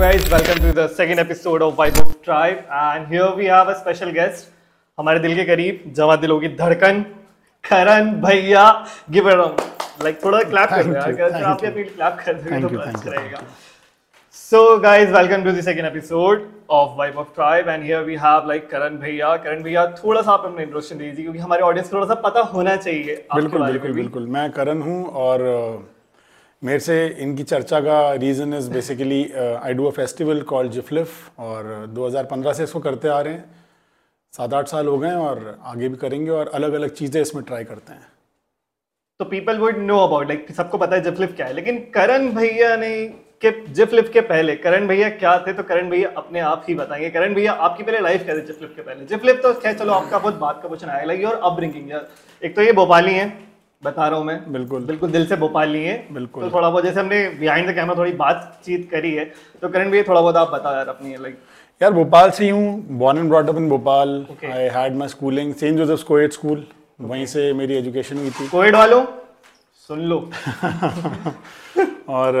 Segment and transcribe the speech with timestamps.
[0.00, 3.72] Guys welcome to the second episode of vibe of tribe and here we have a
[3.78, 4.46] special guest
[4.98, 7.02] हमारे दिल के करीब जवा दिलों की धड़कन
[7.64, 8.62] करण भैया
[9.10, 9.60] गिव इट अप
[10.04, 13.42] लाइक थोड़ा क्लैप कर दो अगर आप भी अपनी क्लैप कर दो तो बेस्ट रहेगा
[14.36, 16.48] so guys welcome to the second episode
[16.80, 20.32] of vibe of tribe and here we have like Karan भैया। करण भैया थोड़ा सा
[20.32, 24.26] अपना इंट्रोडक्शन दीजिए क्योंकि हमारे ऑडियंस को थोड़ा सा पता होना चाहिए बिल्कुल बिल्कुल बिल्कुल।
[24.38, 25.48] मैं करण हूँ और
[26.62, 31.86] मेरे से इनकी चर्चा का reason is basically I do a festival call GIFLIF और
[31.94, 33.44] 2015 से इसको करते आ रहे हैं।
[34.34, 37.44] सात आठ साल हो गए हैं और आगे भी करेंगे और अलग अलग चीज़ें इसमें
[37.44, 38.06] ट्राई करते हैं।
[39.20, 42.76] तो people would know about like सबको पता है जिफलिप क्या है। लेकिन करण भैया
[42.76, 42.92] ने,
[43.42, 47.10] के जिफलिप के पहले, करण भैया क्या थे तो करण भैया अपने आप ही बताएँगे।
[47.10, 49.04] करण भैया आपकी पहले लाइफ क्या थी जिफलिप के पहले?
[49.06, 52.00] जिफलिप तो खैर चलो आपका बहुत बात का क्वेश्चन आएगा लाइक योर अपब्रिंगिंग
[52.42, 53.28] एक तो ये भोपाली है।
[53.82, 57.00] बता रहा हूँ मैं। बिल्कुल। बिल्कुल दिल से भोपाली है। बिल्कुल। तो थोड़ा बहुत जैसे
[57.00, 59.24] हमने बिहाइंड द कैमरा थोड़ी बातचीत करी है
[59.62, 61.38] तो करण भैया थोड़ा बहुत आप बताओ यार अपनी लाइक
[61.80, 64.10] यार भोपाल से हूँ born and brought up in Bhopal.
[64.44, 66.66] I had my schooling saint Joseph coed school
[67.00, 69.04] वहीं से मेरी एजुकेशन हुई थी। कोविड वालों
[69.88, 70.18] सुन लो।
[72.10, 72.32] और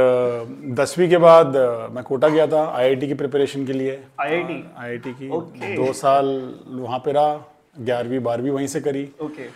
[0.78, 1.56] दसवीं के बाद
[1.94, 5.74] मैं कोटा गया था आईआईटी की प्रिपरेशन के लिए। आईआईटी आईआईटी की। Okay.
[5.76, 6.26] दो साल
[6.68, 7.34] वहाँ पे रहा
[7.80, 9.48] ग्यारहवीं बारहवीं वहीं से करी। ओके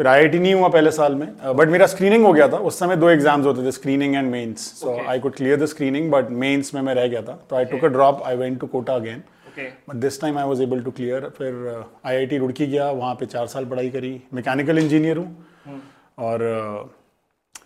[0.00, 2.78] फिर आईआईटी नहीं हुआ पहले साल में बट uh, मेरा स्क्रीनिंग हो गया था। उस
[2.78, 6.30] समय दो एग्ज़ाम्स होते थे screening and mains so I could clear the screening but
[6.44, 8.94] mains में मैं रह गया था। तो I took a drop I went to Kota
[8.94, 9.22] again
[9.58, 13.46] but this time I was able to clear फिर आईआईटी रुड़की गया वहाँ पे चार
[13.46, 15.80] साल पढ़ाई करी। मैकेनिकल इंजीनियर हूँ।
[16.18, 16.88] और uh,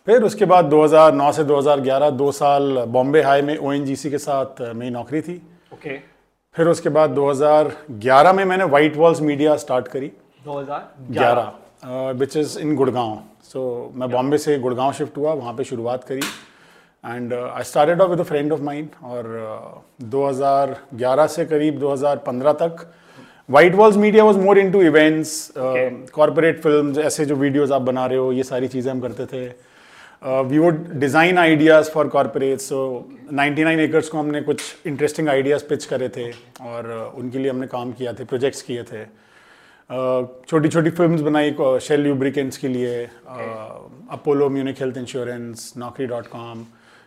[0.06, 4.74] फिर उसके बाद 2009 से 2011 दो साल बॉम्बे हाई में ओएनजीसी के साथ uh,
[4.74, 5.42] मेरी नौकरी थी।
[5.74, 5.98] ओके
[6.54, 10.12] फिर उसके बाद 2011 में मैंने वाइट वॉल्स मीडिया स्टार्ट करी।
[10.46, 11.52] 2011 11
[11.84, 16.20] विच इज़ इन गुड़गांव सो मैं बॉम्बे से गुड़गांव शिफ्ट हुआ वहाँ पे शुरुआत करी।
[17.04, 22.54] And I started off with a friend of mine और uh, 2011 से करीब 2015
[22.62, 22.86] तक।
[23.50, 28.18] White walls media was more into events corporate film ऐसे जो वीडियोज़ आप बना रहे
[28.18, 29.44] हो ये सारी चीज़ें हम करते थे।
[30.48, 32.78] We would design ideas for corporate so
[33.32, 37.66] 99 acres को हमने कुछ इंटरेस्टिंग आइडियाज़ पिच करे थे और uh, उनके लिए हमने
[37.66, 39.04] काम किया थे प्रोजेक्ट्स किए थे।
[39.90, 43.02] छोटी छोटी फिल्म्स बनाई शेल ल्यूब्रिकेंट्स के लिए
[44.12, 46.64] Apollo Munich health insurance Naukri dot com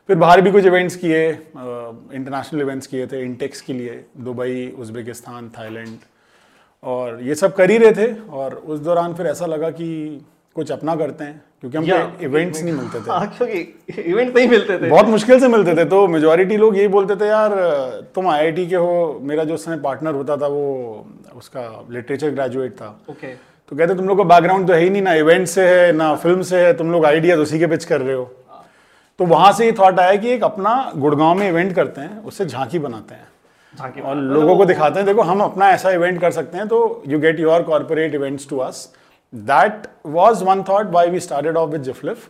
[0.10, 5.50] फिर बाहर भी कुछ इवेंट्स किए इंटरनेशनल इवेंट्स किए थे इंटेक्स के लिए दुबई उज़्बेकिस्तान
[5.58, 5.98] थाईलैंड
[6.84, 9.90] और ये सब कर ही रहे थे और उस दौरान फिर ऐसा लगा कि
[10.58, 14.78] कुछ अपना करते हैं क्योंकि हमको इवेंट्स नहीं मिलते थे। हाँ क्योंकि इवेंट नहीं मिलते
[14.78, 17.54] थे। बहुत मुश्किल से मिलते थे तो मेजोरिटी लोग यही बोलते थे यार
[18.16, 20.66] तुम आईआईटी के हो मेरा जो उस समय पार्टनर होता था वो
[21.36, 25.02] उसका लिटरेचर ग्रेजुएट था। ओके तो कहते तुम लोग का बैकग्राउंड तो है ही नहीं
[25.02, 28.02] ना इवेंट से है ना फ़िल्म से है तुम लोग आइडियाज़ उसी के पिच कर
[28.02, 28.30] रहे हो।
[29.20, 32.46] तो वहाँ से ये थॉट आया कि एक अपना गुड़गांव में इवेंट करते हैं उससे
[32.46, 36.58] झांकी बनाते हैं। और लोगों को दिखाते हैं देखो हम अपना ऐसा इवेंट कर सकते
[36.58, 38.88] हैं तो you get your corporate events to us
[39.34, 42.28] that was one thought why we started off with GIFLIF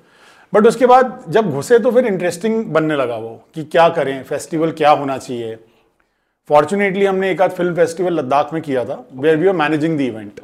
[0.53, 4.71] but उसके बाद जब घुसे तो फिर इंटरेस्टिंग बनने लगा वो कि क्या करें फेस्टिवल
[4.73, 5.57] क्या होना चाहिए।
[6.49, 10.01] फॉर्चुनेटली हमने एक आध फ़िल्म फेस्टिवल लद्दाख में किया था where we are managing the
[10.01, 10.39] event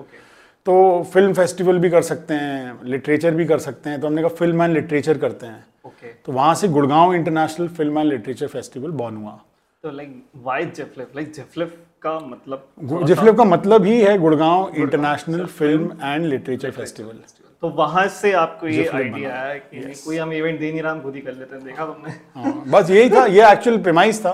[0.65, 0.73] तो
[1.13, 4.63] फ़िल्म फेस्टिवल भी कर सकते हैं लिटरेचर भी कर सकते हैं। तो हमने कहा फ़िल्म
[4.63, 9.17] एंड लिटरेचर करते हैं। ओके तो वहाँ से Gurgaon international film and literature festival born
[9.17, 9.39] हुआ।
[9.83, 11.71] तो like why GIFLIF like GIFLIF
[12.01, 17.19] का मतलब जिफलिप का मतलब ही है Gurgaon international film and literature festival
[17.61, 20.91] तो वहाँ से आपको ये आइडिया। आया कि नहीं, कोई हम इवेंट दे नहीं रहा
[20.91, 22.11] हम खुद ही कर लेते हैं। देखा तुमने?
[22.35, 24.33] हाँ, बस यही था ये एक्चुअल प्रेमाइस था।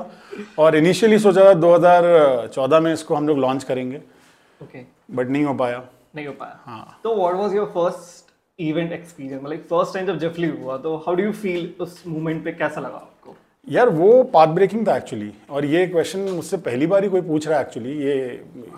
[0.60, 4.02] और इनिशियली सोचा था 2014 में इसको हम लोग लॉन्च करेंगे।
[4.62, 4.84] ओके
[5.16, 5.84] बट नहीं हो पाया।
[6.16, 10.20] नहीं हो पाया। हाँ। तो what was your first event experience मतलब फ़र्स्ट टाइम जब
[10.20, 13.08] जिफलिप हुआ तो हाउ डू यू फील उस मोमेंट पे कैसा लगा?
[13.70, 17.48] यार वो पाथ ब्रेकिंग था एक्चुअली और ये क्वेश्चन मुझसे पहली बार ही कोई पूछ
[17.48, 18.16] रहा है एक्चुअली ये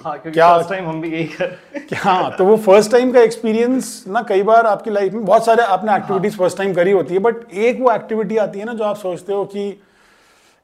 [0.03, 1.45] हाँ क्या फ़र्स्ट टाइम हम भी यही कर
[1.77, 2.29] क्या?
[2.29, 5.95] तो वो फ़र्स्ट टाइम का एक्सपीरियंस ना कई बार आपकी लाइफ में बहुत सारे आपने
[5.95, 8.97] एक्टिविटीज़ फ़र्स्ट टाइम करी होती है बट एक वो एक्टिविटी आती है ना जो आप
[8.97, 9.81] सोचते हो कि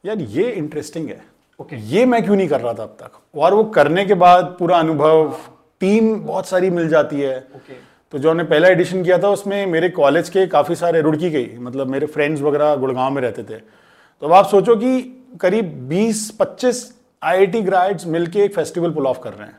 [0.05, 1.21] यार ये इंटरेस्टिंग है।
[1.59, 1.87] Okay okay.
[1.93, 3.11] ये मैं क्यों नहीं कर रहा था अब तक?
[3.35, 5.35] और वो करने के बाद पूरा अनुभव
[5.79, 7.73] टीम बहुत सारी मिल जाती है। ओके
[8.13, 11.37] तो जो हमने पहला एडिशन किया था उसमें मेरे कॉलेज के काफ़ी सारे रुड़की के
[11.37, 13.86] ही, मतलब मेरे फ्रेंड्स वगैरह गुड़गांव में रहते थे।
[14.21, 14.99] तो अब आप सोचो कि
[15.41, 16.77] करीब 20-25
[17.21, 19.57] आईआईटी ग्रेड्स मिलके एक फेस्टिवल पुल ऑफ़ कर रहे हैं।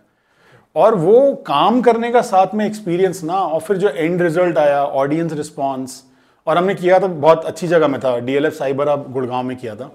[0.77, 4.83] और वो काम करने का साथ में एक्सपीरियंस ना, और फिर जो एंड रिज़ल्ट आया
[4.85, 6.03] ऑडियंस रिस्पॉन्स
[6.47, 9.75] और हमने किया था, बहुत अच्छी जगह में था डीएलएफ साइबर अब गुड़गांव में किया
[9.77, 9.91] था।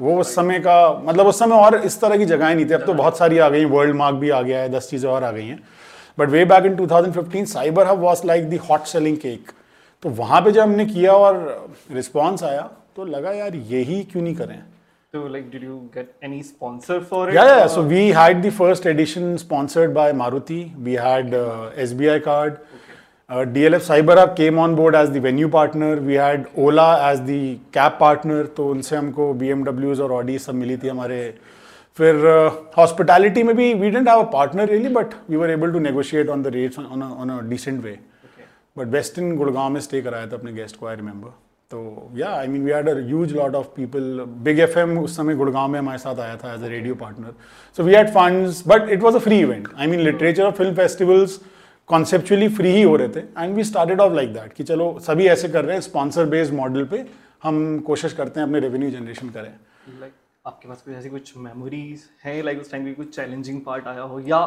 [0.00, 2.84] वो उस समय का मतलब उस समय और इस तरह की जगहें नहीं थी। अब
[2.86, 5.30] तो बहुत सारी आ गई वर्ल्ड मार्क भी आ गया है, दस चीज़ें और आ
[5.30, 5.60] गई हैं।
[6.18, 9.52] But way back in 2015 cyber hub was like the hot selling cake
[10.02, 12.68] तो वहाँ पे जब हमने किया और रिस्पॉन्स आया
[12.98, 14.58] तो लगा यार यही क्यों नहीं करें
[15.14, 17.34] So like, did you get any sponsor for it?
[17.34, 17.68] Yeah, yeah.
[17.74, 20.58] So we had the first edition sponsored by Maruti.
[20.88, 22.58] We had uh, SBI card.
[22.78, 22.98] Okay.
[23.30, 25.88] Uh, DLF CyberUp came on board as the venue partner.
[26.10, 27.40] We had Ola as the
[27.78, 28.42] cab partner.
[28.60, 31.22] तो उनसे हमको BMWs और Audi सब मिली थी हमारे
[31.98, 32.22] फिर
[32.78, 36.28] hospitality में भी we didn't have a partner really but we were able to negotiate
[36.28, 37.98] on the rates on on a decent way.
[38.78, 42.28] But Westin इन गुड़गांव में स्टे कराया था अपने गेस्ट को आई रिमेंबर तो yeah
[42.32, 45.68] I mean we had a huge lot of people big F M उस समय गुड़गांव
[45.70, 47.32] में हमारे साथ आया था as a radio partner
[47.78, 50.74] so we had funds but it was a free event I mean literature और film
[50.74, 51.38] festivals
[51.88, 53.20] conceptually free ही हो रहे थे.
[53.38, 56.54] And we started off like that कि चलो सभी ऐसे कर रहे हैं स्पॉन्सर बेस्ड
[56.54, 57.04] मॉडल पे
[57.42, 59.52] हम कोशिश करते हैं अपने रेवेन्यू जनरेशन करें.
[60.00, 60.16] Like,
[60.46, 62.42] आपके पास कुछ ऐसी कुछ मेमोरीज है?
[62.42, 64.20] लाइक उस टाइम की कुछ चैलेंजिंग पार्ट आया हो?
[64.20, 64.40] या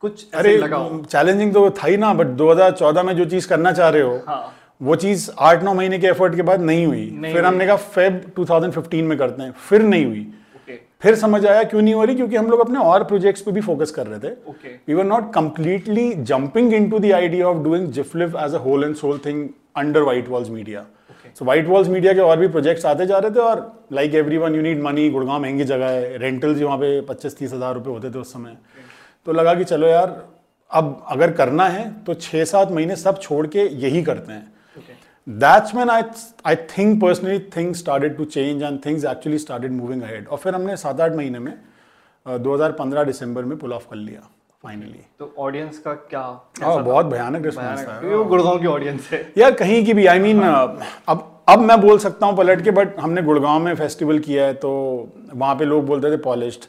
[0.00, 1.02] कुछ ऐसे अरे लगा हो?
[1.10, 4.52] चैलेंजिंग तो था ही ना बट 2014 में जो चीज़ करना चाह रहे हो हाँ।
[4.80, 7.76] वो चीज़ आठ नौ महीने के एफर्ट के बाद नहीं हुई। नहीं फिर हमने कहा
[7.76, 10.20] फेब 2015 में करते हैं। फिर नहीं हुई।
[10.56, 12.16] ओके फिर समझ आया क्यों नहीं हो रही?
[12.16, 14.34] क्योंकि हम लोग अपने और प्रोजेक्ट्स पे भी फोकस कर रहे थे।
[14.88, 18.84] We were not completely jumping in to the idea of doing GIFLIF as a whole
[18.84, 20.84] and soul thing under White Walls Media
[21.38, 23.60] so White Walls Media के और भी प्रोजेक्ट्स आते जा रहे थे और
[23.92, 27.74] like everyone you need money Gurgaon महँगी जगह है रेंटल्स वहाँ पे पच्चीस तीस हज़ार
[27.74, 28.56] रुपये होते थे उस समय।
[29.26, 30.22] तो लगा कि चलो यार
[30.70, 34.52] अब अगर करना है तो छः सात महीने सब छोड़ के यही करते हैं।
[35.28, 39.72] Okay That's I I I think personally things started to change and things actually started
[39.72, 40.26] moving ahead.
[40.28, 41.52] और फिर हमने सात आठ महीने में
[42.26, 44.20] अ, 2015 दिसंबर में पुल ऑफ़ कर लिया
[44.64, 46.20] फाइनली तो ऑडियंस का क्या
[46.62, 50.18] हाँ बहुत भयानक रिस्पॉन्स था। वो गुड़गांव की ऑडियंस है। यार कहीं की भी आई
[50.18, 50.78] I मीन mean,
[51.08, 54.54] अब अब मैं बोल सकता हूँ पलट के बट हमने गुड़गांव में फेस्टिवल किया है
[54.54, 54.70] तो
[55.34, 56.64] वहाँ पे लोग बोलते थे पॉलिश्ड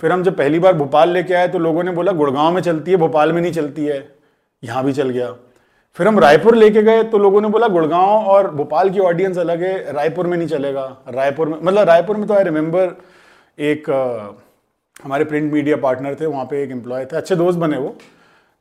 [0.00, 2.90] फिर हम जब पहली बार भोपाल लेके आए तो लोगों ने बोला गुड़गांव में चलती
[2.90, 4.14] है भोपाल में नहीं चलती है।
[4.64, 5.34] यहाँ भी चल गया।
[5.96, 9.62] फिर हम रायपुर लेके गए तो लोगों ने बोला गुड़गांव और भोपाल की ऑडियंस अलग
[9.62, 12.94] है रायपुर में नहीं चलेगा। रायपुर में मतलब रायपुर में तो आई रिमेंबर
[13.58, 14.36] एक अ,
[15.04, 17.88] हमारे प्रिंट मीडिया पार्टनर थे वहाँ पे एक एम्प्लॉय थे अच्छे दोस्त बने वो।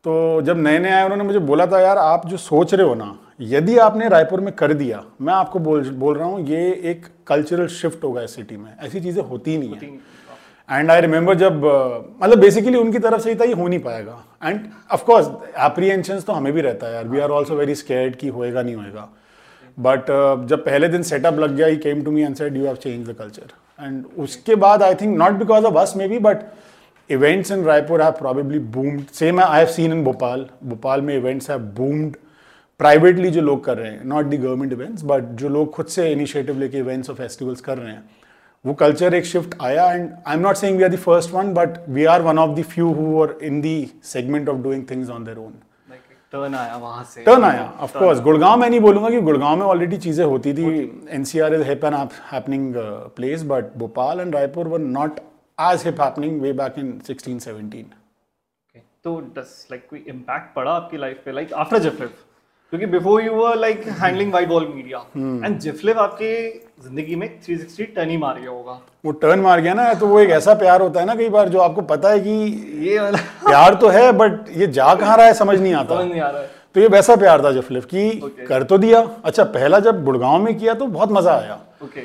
[0.06, 2.94] तो जब नए नए आए उन्होंने मुझे बोला था यार आप जो सोच रहे हो
[2.96, 7.06] ना यदि आपने रायपुर में कर दिया मैं आपको बोल बोल रहा हूँ ये एक
[7.28, 9.98] कल्चरल शिफ्ट होगा इस सिटी में। ऐसी चीज़ें होती नहीं है।
[10.70, 11.62] एंड आई रिमेंबर जब
[12.22, 14.60] मतलब बेसिकली उनकी तरफ़ से ही था, ये हो नहीं पाएगा। एंड
[14.92, 15.28] ऑफकोर्स
[15.60, 18.76] एप्रीहेंशन तो हमें भी रहता है यार। We are also very scared कि होएगा, नहीं
[18.76, 19.08] होएगा।
[19.78, 20.06] बट
[20.50, 23.10] जब पहले दिन सेटअप लग गया he came to me and said you have change
[23.10, 26.44] the culture and उसके बाद I think not because of us maybe but
[27.10, 31.50] events in Raipur have probably boomed same I have seen in Bhopal Bhopal में events
[31.50, 32.16] have boomed
[32.80, 36.12] privately जो लोग कर रहे हैं। Not the government events but जो लोग खुद से
[36.12, 38.04] इनिशिएटिव लेके इवेंट्स और फेस्टिवल्स कर रहे हैं।
[38.66, 41.54] वो कल्चर एक शिफ्ट आया and I am not saying we are the first one
[41.54, 45.10] but we are one of the few who are in the segment of doing things
[45.10, 45.54] on their own
[46.34, 49.66] turn आया वहाँ से। Turn आया of course Gurgaon में नहीं बोलूँगा कि गुड़गांव में
[49.66, 50.66] already चीज़ें होती थी।
[51.12, 51.96] NCR is hip and
[52.32, 52.74] happening
[53.16, 55.20] place but Bhopal and Raipur were not
[55.58, 57.98] as hip happening way back in 16 17
[58.70, 58.82] Okay.
[59.04, 61.32] तो डस लाइक कोई इम्पैक्ट पड़ा आपकी लाइफ पे?
[61.32, 62.10] लाइक आफ्टर जिफलिव
[62.74, 64.98] क्योंकि before you were like handling White Wall Media
[65.46, 66.34] and GIFLIF आपकी
[66.84, 70.20] ज़िंदगी में 360 turn ही मार गया होगा। वो टर्न मार गया ना तो वो
[70.20, 72.32] एक ऐसा प्यार होता है ना कई बार जो आपको पता है कि
[72.88, 73.18] ये वाला
[73.48, 76.30] प्यार तो है बट ये जा कहाँ रहा है समझ नहीं आता। समझ नहीं आ
[76.30, 78.48] रहा है। तो ये वैसा प्यार था जफलिफ कि Okay.
[78.48, 82.02] कर तो दिया। अच्छा पहला जब गुड़गांव में किया तो बहुत मज़ा आया। ओके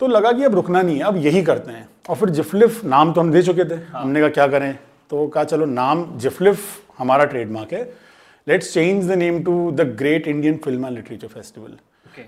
[0.00, 3.12] तो लगा कि अब रुकना नहीं है अब यही करते हैं। और फिर जिफलिफ नाम
[3.12, 4.02] तो हम दे चुके थे। हाँ.
[4.02, 4.72] हमने कहा क्या करें?
[5.10, 6.66] तो कहा चलो नाम जिफलिफ
[6.98, 7.84] हमारा ट्रेडमार्क है।
[8.48, 11.76] Let's change the name to the great Indian film and literature festival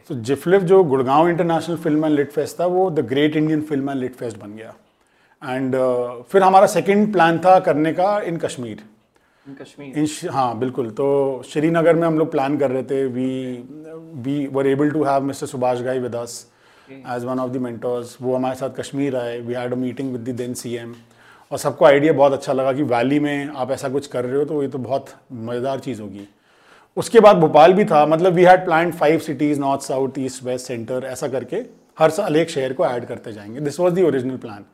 [0.08, 3.90] तो जिफलिफ जो Gurgaon international film and lit fest था वो the great Indian film
[3.90, 4.74] and lit fest बन गया।
[5.42, 8.82] एंड uh, फिर हमारा सेकेंड प्लान था करने का इन कश्मीर
[9.46, 13.28] इन कश्मीर इन हाँ बिल्कुल। तो श्रीनगर में हम लोग प्लान कर रहे थे। We
[14.24, 16.46] we were able to have mister Subhash Ghai with us
[16.90, 20.28] as one of the mentors वो हमारे साथ कश्मीर आए। We had a meeting with
[20.28, 20.94] the then CM
[21.50, 24.44] और सबको आइडिया बहुत अच्छा लगा कि वैली में आप ऐसा कुछ कर रहे हो
[24.44, 26.28] तो ये तो बहुत मज़ेदार चीज़ होगी।
[26.96, 30.66] उसके बाद भोपाल भी था मतलब we had plan five cities north south east west
[30.66, 31.56] centre ऐसा करके
[31.98, 34.64] हर साल एक शहर को ऐड करते जाएँगे। This was the original plan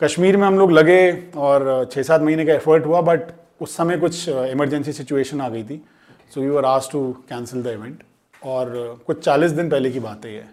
[0.00, 3.96] Kashmir में हम लोग लगे और छः सात महीने का एफर्ट हुआ बट उस समय
[3.98, 5.82] कुछ इमरजेंसी सिचुएशन आ गई थी।
[6.34, 8.02] सो वी वर आस टू कैंसिल द इवेंट
[8.42, 10.44] और कुछ चालीस दिन पहले की बात है ये।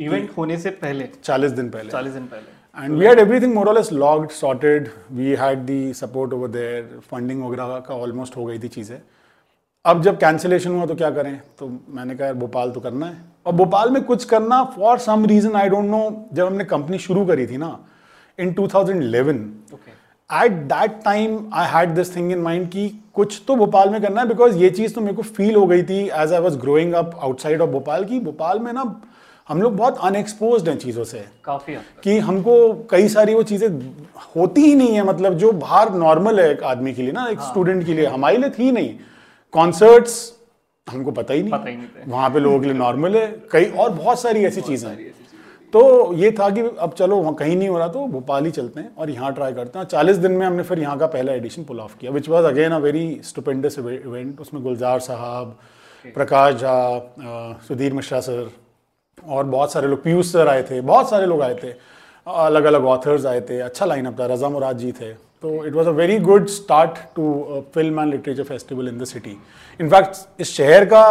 [0.00, 1.08] इवेंट होने से पहले?
[1.24, 5.34] चालीस दिन पहले। 40 दिन पहले। And we had everything more less logged sorted we
[5.38, 8.98] had the support over there funding वगैरह का ऑलमोस्ट हो गई थी चीज़ें.
[9.84, 11.40] अब जब कैंसिलेशन हुआ तो क्या करें?
[11.58, 13.16] तो मैंने कहा यार भोपाल तो करना है.
[13.46, 17.26] और भोपाल में कुछ करना for some reason I don't know जब हमने कंपनी शुरू
[17.26, 17.78] करी थी ना
[18.38, 19.96] इन 2011 okay
[20.30, 24.20] at that time I had this thing in mind कि कुछ तो भोपाल में करना
[24.20, 26.92] है बिकॉज़ ये चीज़ तो मेरे को फील हो गई थी as I was growing
[26.94, 28.84] up outside of Bhopal की भोपाल में ना
[29.48, 31.74] हम लोग बहुत अनएक्सपोज हैं चीज़ों से। काफ़ी
[32.04, 32.54] कि हमको
[32.90, 33.68] कई सारी वो चीज़ें
[34.36, 37.40] होती ही नहीं है मतलब जो बाहर नॉर्मल है एक आदमी के लिए ना एक
[37.42, 38.94] स्टूडेंट के लिए हमारे लिए थी नहीं।
[39.54, 40.20] कॉन्सर्ट्स
[40.86, 43.64] हमको पता ही पता ही नहीं नहीं वहाँ पे लोगों के लिए नॉर्मल है कई
[43.64, 45.16] और बहुत सारी ऐसी चीज़ें हैं।
[45.72, 48.80] तो ये था कि अब चलो वहाँ कहीं नहीं हो रहा तो भोपाल ही चलते
[48.80, 51.64] हैं और यहाँ ट्राई करते हैं। चालीस दिन में हमने फिर यहाँ का पहला एडिशन
[51.64, 55.58] पुल ऑफ़ किया which was again a very stupendous event उसमें गुलजार साहब
[56.04, 58.50] प्रकाश झा सुधीर मिश्रा सर
[59.20, 61.72] और बहुत सारे लोग, पीयूष सर आए थे, बहुत सारे लोग आए थे
[62.26, 65.88] अलग अलग ऑथर्स आए थे अच्छा लाइनअप था, रजा मुराद जी थे। तो it was
[65.88, 69.36] a very good start to film and literature festival in the city
[69.80, 71.04] in fact इस शहर का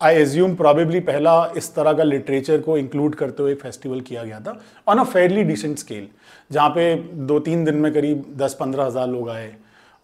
[0.00, 4.40] आई एज्यूम प्रॉबेबली पहला इस तरह का लिटरेचर को इंक्लूड करते हुए फेस्टिवल किया गया
[4.40, 6.06] था on a fairly decent scale
[6.50, 6.94] जहाँ पे
[7.28, 9.54] दो तीन दिन में करीब दस पंद्रह हज़ार लोग आए,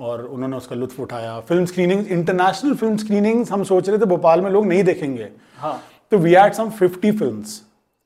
[0.01, 4.41] और उन्होंने उसका लुत्फ उठाया। Film screening international film screenings हम सोच रहे थे, भोपाल
[4.41, 5.81] में लोग नहीं देखेंगे। हाँ।
[6.13, 7.45] तो we had some fifty film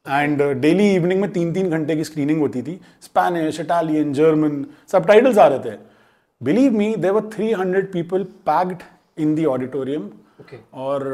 [0.06, 5.06] and daily evening में तीन तीन घंटे की स्क्रीनिंग होती थी। स्पेनिश इटालियन जर्मन सब
[5.06, 5.76] टाइटल्स आ रहे थे।
[6.40, 8.82] Believe me there 300 people packed
[9.18, 10.08] in the auditorium
[10.75, 11.04] और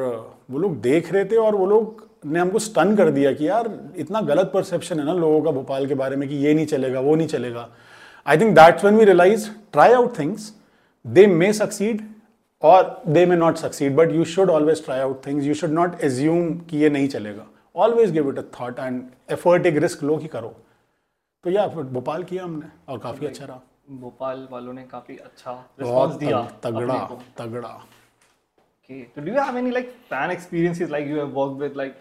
[0.50, 3.70] वो लोग देख रहे थे और वो लोग ने हमको स्टन कर दिया कि यार
[3.96, 7.00] इतना गलत परसेप्शन है ना लोगों का भोपाल के बारे में कि ये नहीं चलेगा
[7.00, 7.68] वो नहीं चलेगा।
[8.26, 10.52] I think that's when we realize try out things
[11.04, 12.08] they may succeed
[12.62, 16.00] और they may not succeed but you should always try out things you should not
[16.00, 17.46] assume कि ये नहीं चलेगा.
[17.76, 20.56] Always give it a thought and effort एक risk लो कि करो.
[21.44, 23.60] तो या फिर भोपाल किया हमने और काफ़ी अच्छा रहा.
[23.90, 27.86] भोपाल वालों ने काफ़ी अच्छा रिस्पांस दिया तग- तगड़ा। तगड़ा.
[28.90, 29.04] Okay.
[29.04, 30.90] So do you have any like fan experiences?
[30.92, 31.92] Like you have worked with like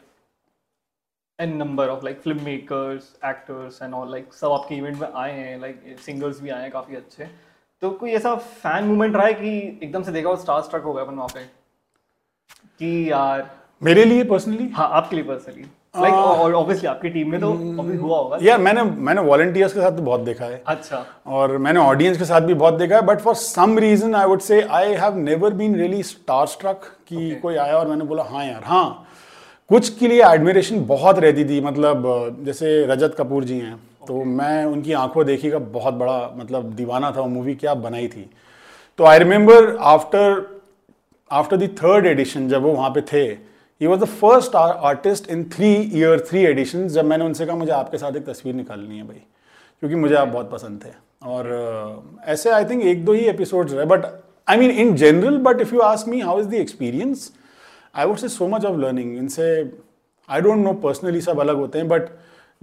[1.41, 3.01] a number of like filmmakers,
[3.31, 6.71] actors and all like सब आपके इवेंट में आए हैं like singers भी आए हैं
[6.71, 7.51] काफ़ी अच्छे.
[7.81, 9.49] तो कोई ऐसा फ़ैन मोमेंट रहा है कि
[9.83, 11.43] एकदम से देखा और स्टार स्ट्रक हो गया अपन वहाँ पे?
[12.79, 13.49] कि यार
[13.81, 15.61] मेरे लिए पर्सनली हाँ आपके लिए पर्सनली
[16.01, 20.03] लाइक ऑब्वियसली आपकी टीम में तो हुआ होगा। यार मैंने मैंने वॉलंटियर्स के साथ तो
[20.03, 23.35] बहुत देखा है। अच्छा। और मैंने ऑडियंस के साथ भी बहुत देखा है but for
[23.35, 27.77] some reason I would say I have never been really star struck कि कोई आया
[27.77, 29.07] और मैंने बोला हाँ यार हाँ।
[29.69, 32.03] कुछ के लिए एडमिरेशन बहुत रहती थी मतलब
[32.45, 37.11] जैसे रजत कपूर जी हैं। तो मैं उनकी आँखों देखी का बहुत बड़ा मतलब दीवाना
[37.11, 38.29] था वो मूवी क्या बनाई थी।
[38.97, 40.45] तो I remember after
[41.31, 43.23] after the third edition जब वो वहाँ पे थे
[43.81, 47.71] he was the first artist in three year three edition जब मैंने उनसे कहा मुझे
[47.71, 49.21] आपके साथ एक तस्वीर निकालनी है भाई
[49.79, 50.89] क्योंकि मुझे आप बहुत पसंद थे।
[51.23, 54.05] और अ, ऐसे आई थिंक एक दो ही एपिसोड्स रहे but
[54.49, 57.31] I mean in general but if you ask me how is the experience
[57.95, 59.47] I would say so much of learning इनसे
[60.29, 62.09] आई डोंट नो पर्सनली सब अलग होते हैं but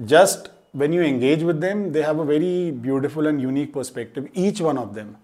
[0.01, 4.61] just when you engage with them they have a very beautiful and unique perspective each
[4.63, 5.15] one of them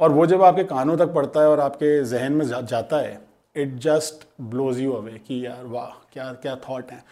[0.00, 3.20] और वो जब आपके कानों तक पड़ता है और आपके जहन में जा, जाता है
[3.56, 7.02] it just blows you away कि यार वाह क्या क्या थॉट है।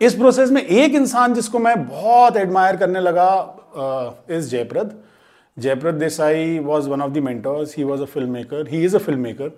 [0.00, 3.30] इस प्रोसेस में एक इंसान जिसको मैं बहुत एडमायर करने लगा
[4.30, 4.98] is Jaiprad
[5.56, 9.50] Jaiprad Desai was one of the mentors he was a filmmaker he is a filmmaker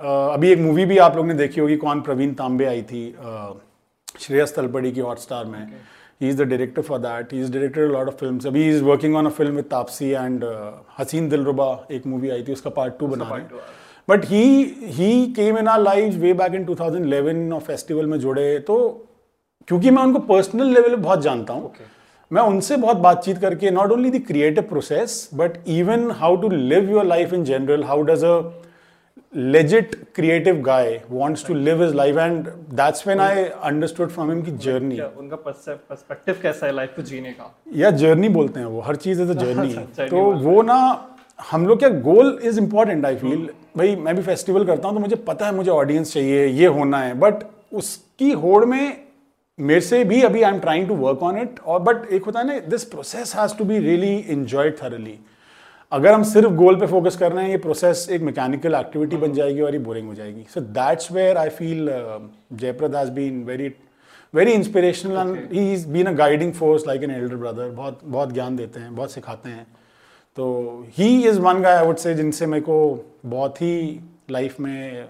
[0.00, 4.20] अभी एक मूवी भी आप लोग ने देखी होगी कौन प्रवीण तांबे आई थी uh,
[4.20, 5.66] श्रेयस तलपड़ी की हॉटस्टार में।
[6.20, 9.16] He is the director for that he is director lot of film अभी is working
[9.16, 10.44] on a film with Taapsee and
[10.98, 13.62] Haseen Dillruba एक मूवी आई थी उसका पार्ट टू बना रहे हैं
[14.08, 14.44] but he
[14.92, 18.76] he came in our life way back in 2011 और festival में जुड़े तो
[19.68, 21.72] क्योंकि मैं उनको पर्सनल लेवल पे बहुत जानता हूँ
[22.30, 26.90] मैं उनसे बहुत बातचीत करके not only the creative process but even how to live
[26.90, 28.38] your life in general how does a
[29.34, 34.44] legit creative guy wants to live his life and that's when i understood from him
[34.44, 37.54] की journey उनका perspective कैसा है life को जीने का?
[37.74, 41.08] या journey बोलते हैं वो हर चीज़ इज़ अ जर्नी journey तो वो ना
[41.50, 45.00] हम लोग क्या goal is important I feel भाई मैं भी फेस्टिवल करता हूँ तो
[45.00, 47.14] मुझे पता है मुझे ऑडियंस चाहिए ये होना है.
[47.14, 47.34] बट
[47.72, 49.04] उसकी होड़ में
[49.58, 52.40] मेरे से भी अभी I am trying to work on it और बट एक होता
[52.40, 55.18] है ना this process has to be really enjoyed thoroughly
[55.94, 59.32] अगर हम सिर्फ़ गोल पे फोकस कर रहे हैं ये प्रोसेस एक मैकेनिकल एक्टिविटी बन
[59.32, 61.90] जाएगी और ये बोरिंग हो जाएगी। So that's where I feel
[62.52, 63.68] Jaiprad has been very
[64.34, 68.32] very inspirational and he is been a guiding force like an elder brother बहुत बहुत
[68.32, 69.66] ज्ञान देते हैं बहुत सिखाते हैं।
[70.36, 72.78] तो he is one guy I would say जिनसे मेरे को
[73.26, 75.08] बहुत ही लाइफ में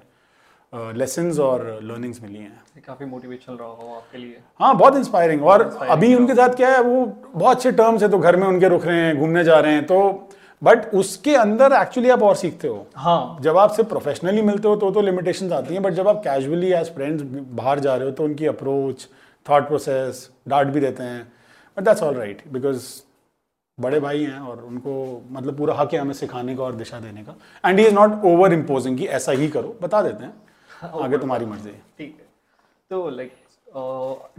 [0.72, 5.62] लेसन्स और लर्निंग्स मिली हैं। काफ़ी मोटिवेशनल रहा होगा आपके लिए। हाँ बहुत इंस्पायरिंग और
[5.90, 8.86] अभी उनके साथ क्या है वो बहुत अच्छे टर्म्स है तो घर में उनके रुक
[8.86, 10.28] रहे हैं घूमने जा रहे हैं तो
[10.64, 14.76] बट उसके अंदर एक्चुअली आप और सीखते हो। हाँ। जब आप सिर्फ़ प्रोफेशनली मिलते हो
[14.76, 18.12] तो तो लिमिटेशंस आती हैं बट जब आप कैजुअली एज फ्रेंड्स बाहर जा रहे हो
[18.12, 19.06] तो उनकी अप्रोच
[19.46, 21.22] थॉट प्रोसेस डांट भी देते हैं।
[21.76, 22.86] But that's all right because
[23.78, 27.22] बड़े भाई हैं और उनको मतलब पूरा हक है हमें सिखाने का और दिशा देने
[27.22, 30.34] का। And he is not over imposing कि ऐसा ही करो बता देते हैं।
[31.02, 32.26] आगे तुम्हारी मर्ज़ी। है ठीक है।
[32.90, 33.32] तो like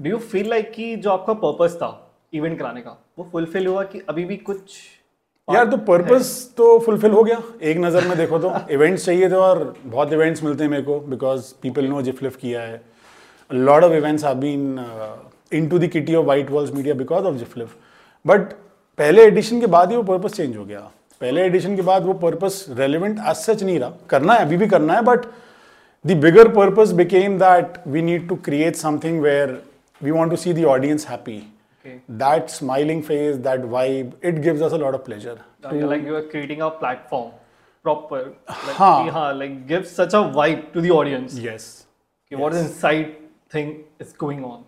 [0.01, 1.89] do you feel like कि जो आपका पर्पस था
[2.33, 4.77] इवेंट कराने का वो फुलफिल हुआ कि अभी भी कुछ
[5.47, 9.35] यार तो पर्पस तो फुलफिल हो गया। एक नज़र में देखो तो इवेंट्स चाहिए थे
[9.37, 12.81] और बहुत इवेंट्स मिलते हैं मेरे को बिकॉज़ पीपल नो जिफ्लिफ किया है।
[13.51, 14.79] Lot of events have been
[15.51, 17.75] in to the kitty of White Walls Media because of GIFLIF
[18.25, 18.51] but
[18.99, 20.79] पहले एडिशन के बाद ही वो पर्पस चेंज हो गया।
[21.21, 24.67] पहले एडिशन के बाद वो पर्पस रेलिवेंट एज सच नहीं रहा। करना है अभी भी
[24.67, 25.25] करना है but
[26.05, 29.61] the bigger purpose became that we need to create something where
[30.01, 31.41] we want to see the audience happy
[31.84, 32.00] Okay.
[32.08, 35.38] that smiling face, that vibe, it gives us a lot of pleasure.
[35.62, 37.32] to, like you are creating a platform
[37.82, 39.04] proper like, हाँ.
[39.04, 41.86] कि हाँ like gives such a vibe to the audience Yes.
[42.30, 43.16] कि what is inside
[43.48, 44.64] thing is going on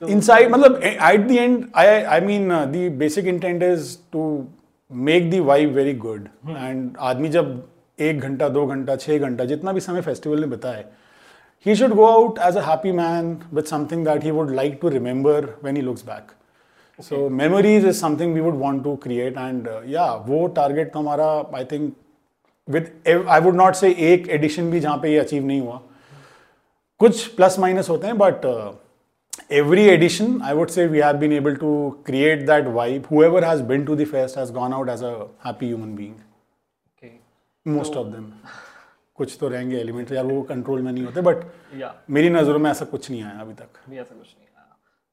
[0.00, 4.46] तो Inside, मतलब at the end, I I mean uh, the basic intent is to
[4.90, 6.30] make the vibe very good.
[6.46, 7.62] And आदमी जब
[8.00, 10.84] एक घंटा दो घंटा छः घंटा जितना भी समय फेस्टिवल में बिताए
[11.66, 14.90] he should go out as a happy man with something that he would like to
[14.90, 16.34] remember when he looks back.
[17.01, 21.27] So memories is something we would want to create and या वो target तो हमारा
[21.55, 21.93] I think
[22.69, 22.91] with
[23.29, 25.81] I would not say एक addition भी जहाँ पे ये achieve नहीं हुआ।
[26.99, 28.45] कुछ प्लस माइनस होते हैं but
[29.51, 33.63] every edition I would say we have been able to create that vibe whoever has
[33.63, 35.13] been to the fest has gone out as a
[35.45, 36.15] happy human being
[37.67, 38.31] most of them
[39.15, 41.35] कुछ तो रहेंगे element यार वो control में नहीं होते but
[41.79, 41.91] yeah.
[42.09, 44.48] मेरी नज़रों में ऐसा कुछ नहीं आया अभी तक। नहीं ऐसा कुछ नहीं।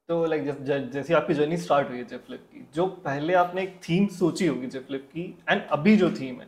[0.09, 3.63] तो लाइक जैसे जैसे आपकी जर्नी स्टार्ट हुई है जेफ फ्लिप की जो पहले आपने
[3.63, 6.47] एक थीम सोची होगी जेफ फ्लिप की एंड अभी जो थीम है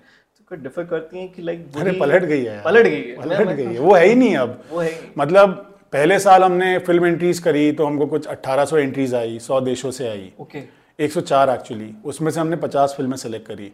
[0.50, 3.64] तो डिफर करती है कि लाइक अरे पलट गई है पलट गई है। पलट गई
[3.64, 5.50] है। वो है ही नहीं अब। वो है मतलब
[5.92, 10.08] पहले साल हमने फ़िल्म एंट्रीज करी तो हमको कुछ 1800 एंट्रीज आई 100 देशों से
[10.08, 10.62] आई। ओके
[10.98, 13.72] 104 एक्चुअली उसमें से हमने 50 फ़िल्में सेलेक्ट करी।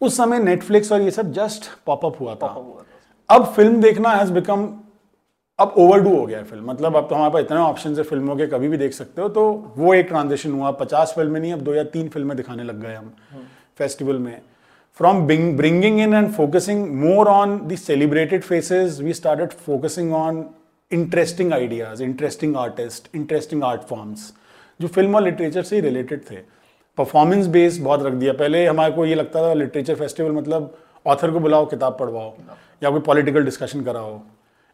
[0.00, 2.54] उस समय नेटफ्लिक्स और ये सब जस्ट पॉपअप हुआ था।
[3.28, 4.68] अब फ़िल्म देखना हैज़ बिकम
[5.58, 8.34] अब ओवरडू हो गया है फ़िल्म मतलब अब तो हमारे पास इतने ऑप्शन है फ़िल्मों
[8.36, 9.42] के कभी भी देख सकते हो तो
[9.76, 12.94] वो एक ट्रांजेक्शन हुआ। पचास फ़िल्में नहीं अब दो या तीन फ़िल्में दिखाने लग गए
[12.94, 13.12] हम
[13.78, 14.40] फेस्टिवल में।
[15.00, 20.44] From bringing in and focusing more on the celebrated faces we started focusing on
[20.90, 24.32] interesting ideas interesting artist interesting art forms
[24.80, 26.36] जो फ़िल्म और लिटरेचर से ही रिलेटेड थे।
[26.98, 30.74] परफॉर्मेंस बेस बहुत रख दिया। पहले हमारे को ये लगता था लिटरेचर फेस्टिवल मतलब
[31.06, 32.34] ऑथर को बुलाओ किताब पढ़वाओ
[32.82, 34.20] या कोई पॉलिटिकल डिस्कशन कराओ।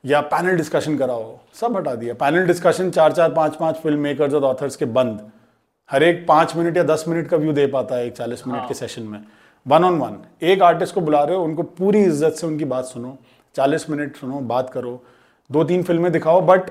[0.04, 4.34] या पैनल डिस्कशन कराओ सब हटा दिया। पैनल डिस्कशन चार चार पाँच पाँच फ़िल्म मेकर्स
[4.34, 5.20] और ऑथर्स के बंद।
[5.90, 8.68] हर एक पाँच मिनट या दस मिनट का व्यू दे पाता है एक चालीस मिनट
[8.68, 9.20] के सेशन में।
[9.66, 12.84] वन ऑन वन एक आर्टिस्ट को बुला रहे हो उनको पूरी इज़्ज़त से उनकी बात
[12.84, 13.16] सुनो।
[13.56, 15.02] चालीस मिनट सुनो बात करो।
[15.50, 16.70] दो तीन फ़िल्में दिखाओ बट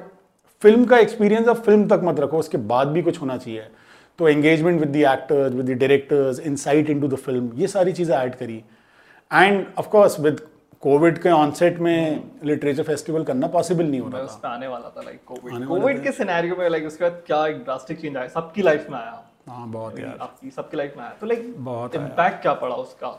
[0.62, 3.68] फ़िल्म का एक्सपीरियंस अब फ़िल्म तक मत रखो उसके बाद भी कुछ होना चाहिए।
[4.20, 8.16] तो engagement with the actors with the directors insight into the film ये सारी चीज़ें
[8.16, 8.64] ऐड करी।
[9.32, 10.42] And of course with
[10.84, 15.02] COVID के ऑनसेट में लिटरेचर फेस्टिवल करना पॉसिबल नहीं हो रहा था। आने वाला था
[15.02, 18.28] लाइक कोविड कोविड के सिनेरियो में लाइक उसके बाद क्या एक ड्रास्टिक चेंज आया?
[18.30, 21.96] सबकी लाइफ में आया। हाँ बहुत यार। आपकी सबकी लाइफ में आया। तो लाइक बहुत
[21.96, 23.18] आया। इम्पैक्ट क्या पड़ा उसका?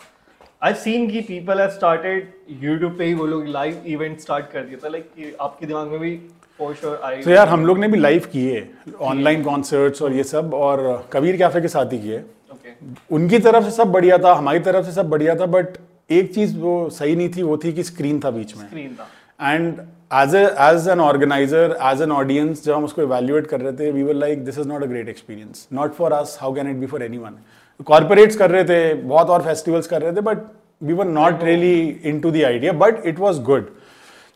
[0.62, 4.64] आई सीन की पीपल हैव स्टार्टेड यूट्यूब पे ही वो लोग लाइव इवेंट स्टार्ट कर
[4.64, 6.16] दिया था लाइक कि आपके दिमाग में भी
[6.58, 8.68] फॉर श्योर आई तो यार हम लोग ने भी लाइव किए
[9.02, 12.18] ऑनलाइन कॉन्सर्ट्स और ये सब और कबीर कैफ़े के साथ ही किए।
[12.52, 12.70] ओके
[13.14, 15.76] उनकी तरफ़ से सब बढ़िया था हमारी तरफ़ से सब बढ़िया था बट
[16.10, 19.52] एक चीज़ वो सही नहीं थी वो थी कि स्क्रीन था बीच में। स्क्रीन था।
[19.52, 19.80] And
[20.14, 24.02] as as an organiser as an audience जब हम उसको इवेल्युएट कर रहे थे we
[24.02, 26.86] were like this is not a great experience not for us how can it be
[26.86, 27.38] for anyone
[27.86, 30.38] corporates कर रहे थे बहुत और फेस्टिवल्स कर रहे थे but
[30.82, 33.70] we were not really into the idea but it was good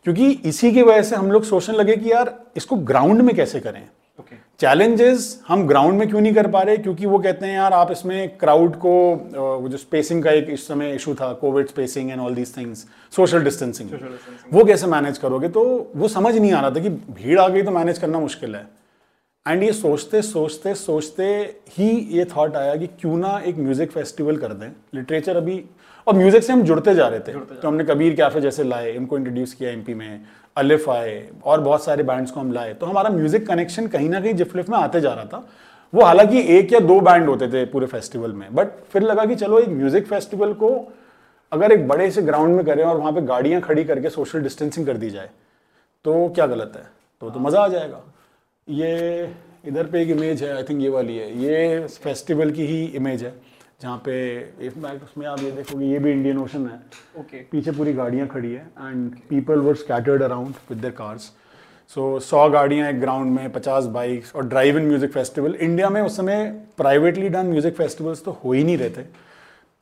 [0.03, 3.59] क्योंकि इसी की वजह से हम लोग सोचने लगे कि यार इसको ग्राउंड में कैसे
[3.59, 3.81] करें?
[4.19, 6.77] ओके चैलेंजेस हम ग्राउंड में क्यों नहीं कर पा रहे?
[6.77, 8.91] क्योंकि वो कहते हैं यार आप इसमें क्राउड को
[9.35, 12.85] वो जो स्पेसिंग का एक इस समय इशू था COVID spacing and all these things
[13.13, 13.89] social distancing
[14.53, 15.49] वो कैसे मैनेज करोगे?
[15.49, 18.55] तो वो समझ नहीं आ रहा था कि भीड़ आ गई तो मैनेज करना मुश्किल
[18.55, 18.65] है।
[19.45, 21.25] एंड ये सोचते सोचते सोचते
[21.77, 25.63] ही ये थॉट आया कि क्यों ना एक म्यूज़िक फेस्टिवल कर दें। लिटरेचर अभी
[26.07, 29.17] और म्यूज़िक से हम जुड़ते जा रहे थे। तो हमने कबीर कैफ़े जैसे लाए इनको
[29.17, 30.21] इंट्रोड्यूस किया एमपी में।
[30.57, 34.19] अलिफ आए और बहुत सारे बैंड्स को हम लाए। तो हमारा म्यूज़िक कनेक्शन कहीं ना
[34.21, 35.47] कहीं जिफलिफ में आते जा रहा था।
[35.93, 39.35] वो हालाँकि एक या दो बैंड होते थे पूरे फेस्टिवल में बट फिर लगा कि
[39.35, 40.69] चलो एक म्यूज़िक फेस्टिवल को
[41.51, 44.85] अगर एक बड़े से ग्राउंड में करें और वहाँ पे गाड़ियाँ खड़ी करके सोशल डिस्टेंसिंग
[44.85, 45.29] कर दी जाए
[46.05, 46.83] तो क्या गलत है?
[47.21, 48.01] तो तो मज़ा आ जाएगा।
[48.67, 49.33] ये
[49.67, 53.23] इधर पे एक इमेज है आई थिंक ये वाली है। ये फेस्टिवल की ही इमेज
[53.23, 53.33] है।
[53.81, 54.15] जहाँ पे
[54.65, 56.79] इनफैक्ट उसमें आप ये देखोगे ये भी इंडियन ओशन है।
[57.19, 61.31] ओके पीछे पूरी गाड़ियाँ खड़ी है and people were scattered around with their cars
[61.95, 66.01] so सौ गाड़ियाँ एक ग्राउंड में पचास बाइक्स और drive in music festival India में
[66.01, 66.43] उस समय
[66.77, 69.01] प्राइवेटली डन म्यूज़िक फेस्टिवल्स तो हो ही नहीं रहे थे।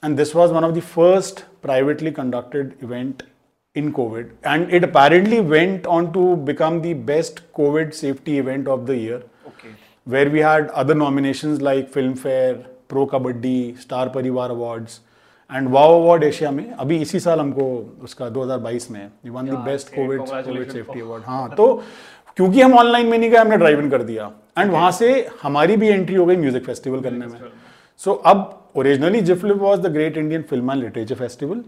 [0.03, 3.23] And this was one of the first privately conducted event
[3.75, 8.87] in COVID, and it apparently went on to become the best COVID safety event of
[8.87, 9.73] the year, okay
[10.13, 12.55] where we had other nominations like Filmfare,
[12.89, 14.99] Pro Kabaddi, Star Parivar Awards,
[15.49, 17.65] and Wow Award Asia में अभी इसी साल हमको
[18.03, 21.73] उसका 2022 में we won the best COVID COVID safety award हाँ तो
[22.37, 25.09] क्योंकि हम ऑनलाइन में नहीं गए हमने ड्राइव इन कर दिया। एंड वहाँ से
[25.43, 27.39] हमारी भी एंट्री हो गई म्यूज़िक फेस्टिवल करने में।
[28.01, 31.63] सो अब originally GIFLIF was the great Indian film and literature festival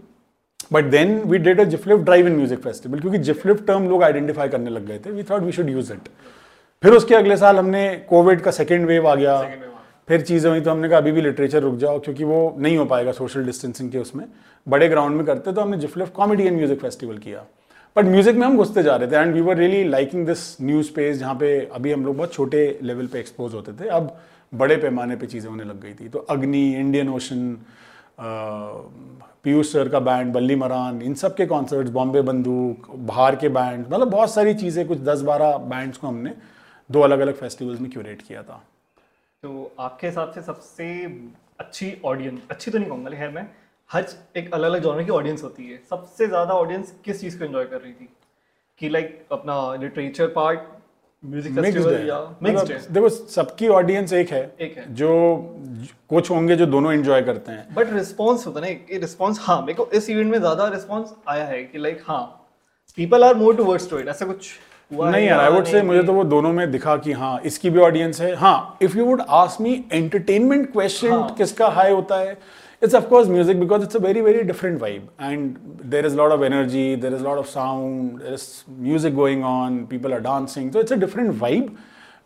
[0.72, 4.48] but then we did a GIFLIF drive in music festival क्योंकि जिफलिप टर्म लोग आइडेंटिफाई
[4.48, 6.08] करने लग गए थे। We thought we should use it
[6.82, 9.38] फिर उसके अगले साल हमने कोविड का सेकेंड वेव आ गया।
[10.10, 12.84] फिर चीज़ें हुई तो हमने कहा, अभी भी लिटरेचर रुक जाओ, क्योंकि वो नहीं हो
[12.84, 14.24] पाएगा सोशल डिस्टेंसिंग के उसमें।
[14.66, 17.44] बड़े ग्राउंड में करते तो हमने GIFLIF comedy and music festival किया।
[17.96, 20.82] बट म्यूज़िक में हम घुसते जा रहे थे and we were really liking this new
[20.82, 24.16] space जहाँ पे अभी हम लोग बहुत छोटे लेवल पे एक्सपोज होते थे। अब
[24.52, 27.56] बड़े पैमाने पे चीज़ें होने लग गई थी। तो Agnee Indian Ocean
[29.44, 33.86] Piyush sir का बैंड बल्ली मरान इन सब के कॉन्सर्ट्स बॉम्बे बंदूक बाहर के बैंड
[33.86, 36.34] मतलब बहुत सारी चीज़ें, कुछ दस बारह बैंड्स को हमने
[36.90, 38.62] दो अलग अलग फेस्टिवल्स में क्यूरेट किया था।
[39.42, 40.86] तो आपके हिसाब से सबसे
[41.60, 43.46] अच्छी ऑडियंस अच्छी तो नहीं कहूँगा खैर मैं
[43.90, 44.04] हर
[44.36, 47.64] एक अलग अलग जॉनर की ऑडियंस होती है। सबसे ज़्यादा ऑडियंस किस चीज़ को एंजॉय
[47.66, 48.08] कर रही थी?
[48.80, 50.60] कि लाइक अपना लिटरेचर पार्ट
[51.22, 52.80] म्यूज़िक फेस्टिवल या मिक्स्ड है?
[52.92, 55.10] देखो सबकी ऑडियंस एक है एक है। जो
[56.10, 59.74] कुछ होंगे जो दोनों एंजॉय करते हैं। बट रिस्पॉन्स होता है ना रिस्पॉन्स हाँ मेरे
[59.74, 62.22] को इस इवेंट में ज़्यादा रिस्पॉन्स आया है कि लाइक हाँ
[62.98, 64.50] people are more towards to it ऐसा कुछ।
[64.90, 67.70] हुआ नहीं यार आई वुड से मुझे तो वो दोनों में दिखा कि हाँ इसकी
[67.70, 71.22] भी ऑडियंस है। हाँ if you would ask me entertainment question.
[71.38, 72.32] किसका हाई होता है
[72.82, 76.32] it's of course music because it's a very very different vibe and there is lot
[76.32, 78.48] of energy there is lot of sound there is
[78.80, 81.76] music going on people are dancing तो it's a different vibe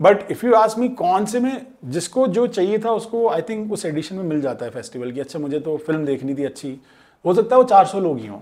[0.01, 3.73] but if you ask me कौन से में जिसको जो चाहिए था उसको I think
[3.73, 6.79] उस एडिशन में मिल जाता है फेस्टिवल की अच्छा मुझे तो फ़िल्म देखनी थी अच्छी।
[7.25, 8.41] हो सकता है वो 400 लोग ही हों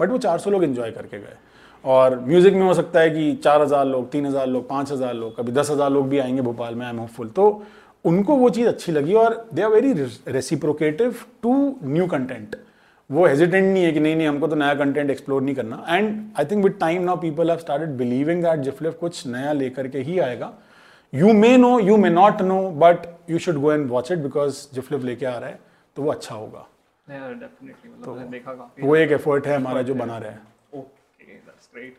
[0.00, 1.36] बट वो 400 लोग इन्जॉय करके गए।
[1.84, 5.90] और म्यूज़िक में हो सकता है कि 4000 लोग 3000 लोग 5000 लोग कभी 10000
[5.92, 7.62] लोग भी आएँगे भोपाल में आई एम होपफुल तो
[8.04, 9.92] उनको वो चीज़ अच्छी लगी और they are very
[10.28, 12.56] reciprocative to new content
[13.10, 15.84] वो हेजिटेंट नहीं है कि नहीं नहीं हमको तो नया कंटेंट एक्सप्लोर नहीं करना.
[15.88, 19.88] And I think with time now people have started believing that GIFLIF कुछ नया लेकर
[19.88, 20.52] के ही आएगा.
[21.12, 24.66] You may know you may not know but you should go and watch it because
[24.74, 25.58] GIFLIF लेके आ रहा है
[25.96, 26.66] तो वो अच्छा होगा.
[27.08, 30.53] डेफिनेटली मतलब देखा काफ़ी वो एक एफर्ट है हमारा जो बना रहा है.
[31.74, 31.94] ग्रेट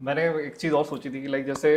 [0.00, 1.70] मैंने एक चीज़ और सोची थी कि लाइक जैसे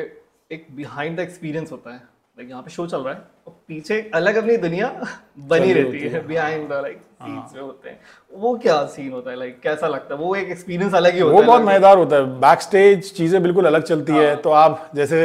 [0.51, 1.97] एक बिहाइंड द एक्सपीरियंस होता है
[2.37, 4.87] लाइक यहाँ पे शो चल रहा है और पीछे अलग अपनी दुनिया
[5.49, 7.99] बनी रहती है बिहाइंड द लाइक सीन्स होते हैं।
[8.33, 10.19] वो क्या सीन होता है लाइक कैसा लगता है?
[10.21, 13.65] वो एक एक्सपीरियंस अलग ही होता वो बहुत मज़ेदार होता है। बैक स्टेज चीज़ें बिल्कुल
[13.65, 15.19] अलग चलती है। तो आप जैसे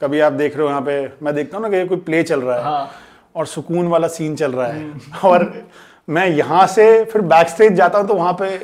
[0.00, 2.40] कभी आप देख रहे हो यहाँ पे मैं देखता हूँ ना कि कोई प्ले चल
[2.40, 2.90] रहा है हाँ।
[3.36, 5.52] और सुकून वाला सीन चल रहा है। और
[6.08, 8.56] मैं यहाँ से फिर बैक स्टेज जाता हूँ तो वहाँ पे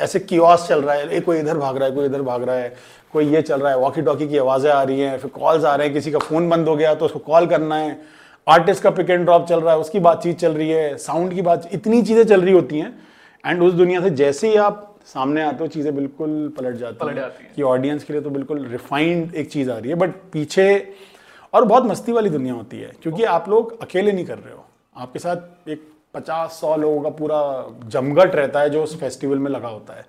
[0.00, 2.56] ऐसे कियोस चल रहा है एक कोई इधर भाग रहा है कोई इधर भाग रहा
[2.56, 2.74] है
[3.12, 5.74] कोई ये चल रहा है वॉकी टॉकी की आवाज़ें आ रही हैं फिर कॉल्स आ
[5.74, 8.00] रहे हैं किसी का फ़ोन बंद हो गया तो उसको कॉल करना है
[8.46, 11.42] आर्टिस्ट का पिक एंड ड्रॉप चल रहा है उसकी बातचीत चल रही है साउंड की
[11.42, 12.98] बात इतनी चीज़ें चल रही होती हैं
[13.44, 17.16] एंड उस दुनिया से जैसे ही आप सामने आते हो चीज़ें बिल्कुल पलट जाती पलट
[17.16, 20.10] जाती हैं। कि ऑडियंस के लिए तो बिल्कुल रिफाइंड एक चीज़ आ रही है बट
[20.32, 20.66] पीछे
[21.52, 24.64] और बहुत मस्ती वाली दुनिया होती है क्योंकि आप लोग अकेले नहीं कर रहे हो
[24.96, 27.40] आपके साथ एक पचास सौ लोगों का पूरा
[27.90, 30.04] जमघट रहता है जो उस फेस्टिवल में लगा होता है।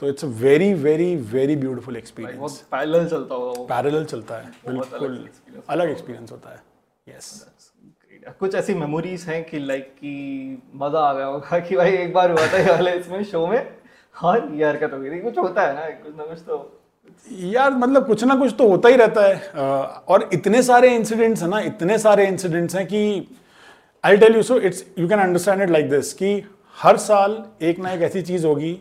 [0.00, 4.50] तो it's a very very very beautiful experience बहुत पैरेलल चलता होगा पैरेलल चलता है
[4.66, 5.28] बिल्कुल
[5.68, 6.62] अलग एक्सपीरियंस होता है।
[7.06, 7.46] यस
[8.40, 12.30] कुछ ऐसी मेमोरीज हैं कि लाइक कि मज़ा आ गया होगा कि भाई एक बार
[12.30, 13.70] हुआ था ये वाले इसमें शो में?
[14.16, 16.80] हाँ ये हरकत हो गई थी। कुछ होता है ना कुछ ना कुछ तो।
[17.30, 19.34] यार मतलब कुछ ना कुछ तो होता ही रहता है।
[20.08, 23.00] और इतने सारे इंसिडेंट्स हैं ना इतने सारे इंसिडेंट्स हैं कि
[24.04, 26.42] I tell you so it's you can understand it like this कि
[26.78, 28.78] हर साल एक ना एक ऐसी चीज़ होगी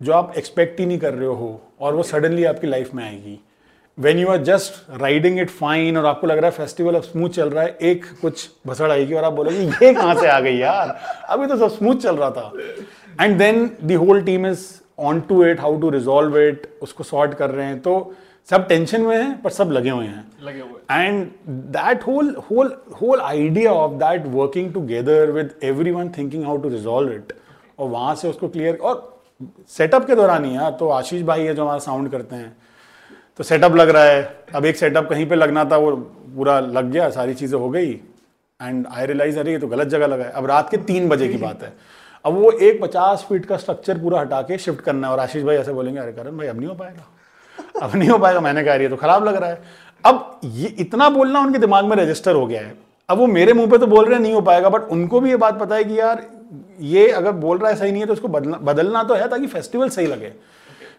[0.00, 3.38] जो आप एक्सपेक्ट ही नहीं कर रहे हो और वो सडनली आपकी लाइफ में आएगी।
[3.98, 7.30] When you are just riding it fine और आपको लग रहा है फेस्टिवल अब स्मूथ
[7.30, 10.56] चल रहा है, एक कुछ भसड़ आएगी और आप बोलोगे, ये कहाँ से आ गई
[10.56, 10.98] यार?
[11.28, 12.52] अभी तो सब स्मूथ चल रहा था।
[13.20, 14.66] And then the whole team is
[14.98, 18.14] on to it how to resolve it उसको सॉर्ट कर रहे हैं। तो
[18.48, 22.70] सब टेंशन में हैं पर सब लगे हुए हैं। लगे हुए। And that whole whole
[23.00, 27.32] whole idea of that working together with everyone thinking how to resolve it
[27.78, 29.20] और वहाँ से उसको क्लियर और
[29.68, 32.56] सेटअप के दौरान ही यार तो आशीष भाई है जो हमारा साउंड करते हैं।
[33.38, 34.22] तो सेटअप लग रहा है।
[34.54, 35.90] अब एक सेटअप कहीं पे लगना था वो
[36.36, 37.90] पूरा लग गया सारी चीज़ें हो गई।
[38.60, 41.28] एंड आई रियलाइज़ अरे ये तो गलत जगह लगा है। अब रात के तीन बजे
[41.28, 41.72] की बात है।
[42.24, 45.44] अब वो एक पचास फीट का स्ट्रक्चर पूरा हटा के शिफ्ट करना है और आशीष
[45.44, 47.08] भाई ऐसे बोलेंगे अरे करण भाई अब नहीं हो पाएगा।
[47.82, 49.62] अब नहीं हो पाएगा, मैंने कहा ये तो खराब लग रहा है।
[50.04, 52.76] अब ये इतना बोलना उनके दिमाग में रजिस्टर हो गया है।
[53.08, 55.30] अब वो मेरे मुँह पे तो बोल रहे हैं, नहीं हो पाएगा बट उनको भी
[55.30, 56.26] ये बात पता है कि यार,
[56.80, 59.46] ये अगर बोल रहा है सही नहीं है तो उसको बदलना बदलना तो है ताकि
[59.46, 60.32] फेस्टिवल सही लगे।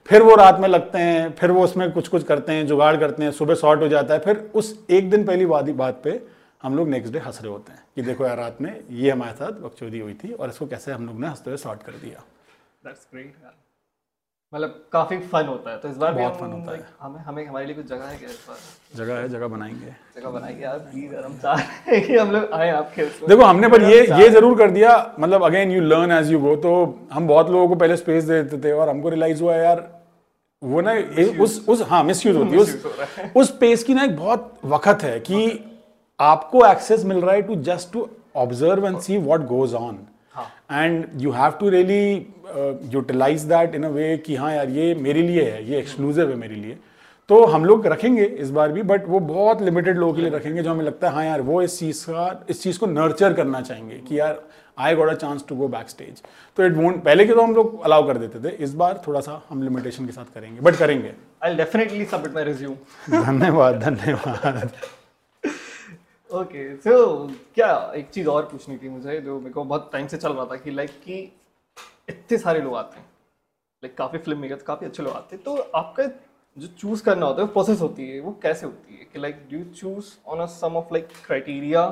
[0.07, 3.23] फिर वो रात में लगते हैं, फिर वो उसमें कुछ कुछ करते हैं, जुगाड़ करते
[3.23, 6.21] हैं, सुबह शॉर्ट हो जाता है, फिर उस एक दिन पहली वादी, बात पे
[6.63, 9.31] हम लोग नेक्स्ट डे हंस रहे होते हैं कि देखो यार, रात में ये हमारे
[9.31, 12.23] साथ बकचोदी हुई थी और इसको कैसे हम लोग ने हँसते हुए शॉर्ट कर दिया।
[14.53, 17.65] मतलब काफ़ी फन होता है। तो इस बार बहुत fun होता है। हमें हमें हमारे
[17.65, 18.57] लिए कुछ जगह है क्या इस बार?
[18.95, 22.31] जगह है जगह बनाएँगे। जगह बनाएँगे यार प्लीज़ यार हम चाह रहे हैं कि हम
[22.31, 26.12] लोग आए आपके देखो हमने पर ये ये ज़रूर कर दिया मतलब again you learn
[26.12, 26.73] as you go तो
[27.13, 29.88] हम बहुत लोगों को पहले स्पेस दे देते थे और हमको रियलाइज़ हुआ यार
[30.62, 30.93] वो ना
[31.43, 35.19] उस उस हाँ मिस यूज़ होती है। उस स्पेस की ना एक बहुत वक्त है
[35.19, 35.39] कि
[36.19, 39.99] आपको एक्सेस मिल रहा है to just to observe and see what goes on
[40.71, 42.13] and you have to really
[42.93, 46.36] utilise that in a way कि हाँ यार ये मेरे लिए है ये एक्सक्लूसिव है
[46.36, 46.77] मेरे लिए।
[47.29, 50.62] तो हम लोग रखेंगे इस बार भी बट वो बहुत लिमिटेड लोगों के लिए रखेंगे
[50.63, 53.62] जो हमें लगता है हाँ यार वो इस चीज़ का इस चीज़ को नर्चर करना
[53.62, 54.41] चाहेंगे कि यार
[54.77, 56.21] I got a chance to go backstage
[56.58, 59.19] तो इट वोंट पहले के तो हम लोग अलाउ कर देते थे इस बार थोड़ा
[59.21, 61.12] सा हम लिमिटेशन के साथ करेंगे बट करेंगे।
[61.43, 62.75] I definitely submit my resume
[63.23, 64.71] धन्यवाद धन्यवाद।
[66.29, 66.95] ओके सो
[67.55, 70.45] क्या एक चीज़ और पूछनी थी मुझे जो मेरे को बहुत टाइम से चल रहा
[70.45, 71.15] था कि लाइक कि
[72.09, 73.05] इतने सारे लोग आते हैं।
[73.83, 76.03] लाइक काफ़ी फ़िल्म मेकर काफ़ी अच्छे लोग आते हैं। तो आपका
[76.57, 79.07] जो चूज़ करना होता है प्रोसेस होती है, वो कैसे होती है?
[79.13, 81.83] कि like do choose on a some of like criteria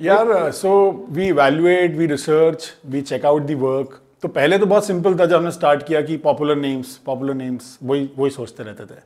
[0.00, 0.70] यार so
[1.10, 5.26] we evaluate we research we check out the work तो पहले तो बहुत सिंपल था
[5.26, 9.00] जब हमने स्टार्ट किया कि पॉपुलर नेम्स पॉपुलर नेम्स वही वही सोचते रहते थे।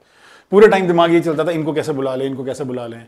[0.53, 3.07] पूरे टाइम दिमाग ये चलता था, इनको कैसे बुला लें, इनको कैसे बुला लें।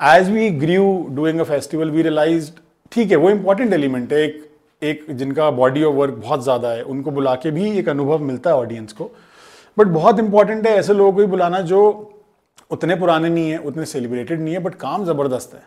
[0.00, 2.50] As we grew doing a festival we realise
[2.92, 4.46] ठीक है, वो इंपॉर्टेंट एलिमेंट है, एक
[4.82, 8.50] एक जिनका बॉडी ऑफ़ वर्क बहुत ज़्यादा है, उनको बुला के भी एक अनुभव मिलता
[8.50, 9.10] है ऑडियंस को।
[9.76, 11.80] बट बहुत इंपॉर्टेंट है ऐसे लोगों को भी बुलाना जो
[12.70, 15.62] उतने पुराने नहीं है, उतने सेलिब्रेटेड नहीं है बट काम ज़बरदस्त है।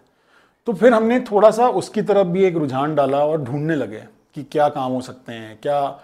[0.67, 4.03] तो फिर हमने थोड़ा सा उसकी तरफ़ भी एक रुझान डाला और ढूँढने लगे
[4.35, 5.99] कि क्या काम हो सकते हैं, क्या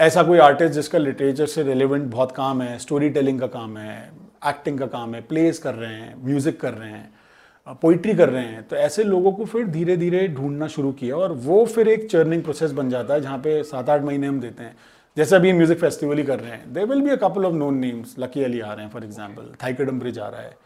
[0.00, 3.98] ऐसा कोई आर्टिस्ट जिसका लिटरेचर से रिलेवेंट बहुत काम है स्टोरी टेलिंग का काम है
[4.48, 7.12] एक्टिंग का काम है प्लेस कर रहे हैं म्यूज़िक कर रहे हैं।
[7.72, 11.32] पोइट्री कर रहे हैं तो ऐसे लोगों को फिर धीरे धीरे ढूंढना शुरू किया और
[11.44, 14.62] वो फिर एक चर्निंग प्रोसेस बन जाता है जहाँ पे सात आठ महीने हम देते
[14.62, 14.76] हैं।
[15.16, 17.78] जैसे अभी म्यूज़िक फेस्टिवल ही कर रहे हैं they will be a couple of known
[17.78, 20.56] names Lucky Ali आ रहे हैं फॉर एग्ज़ाम्पल थाइकडम ब्रिज आ रहा है।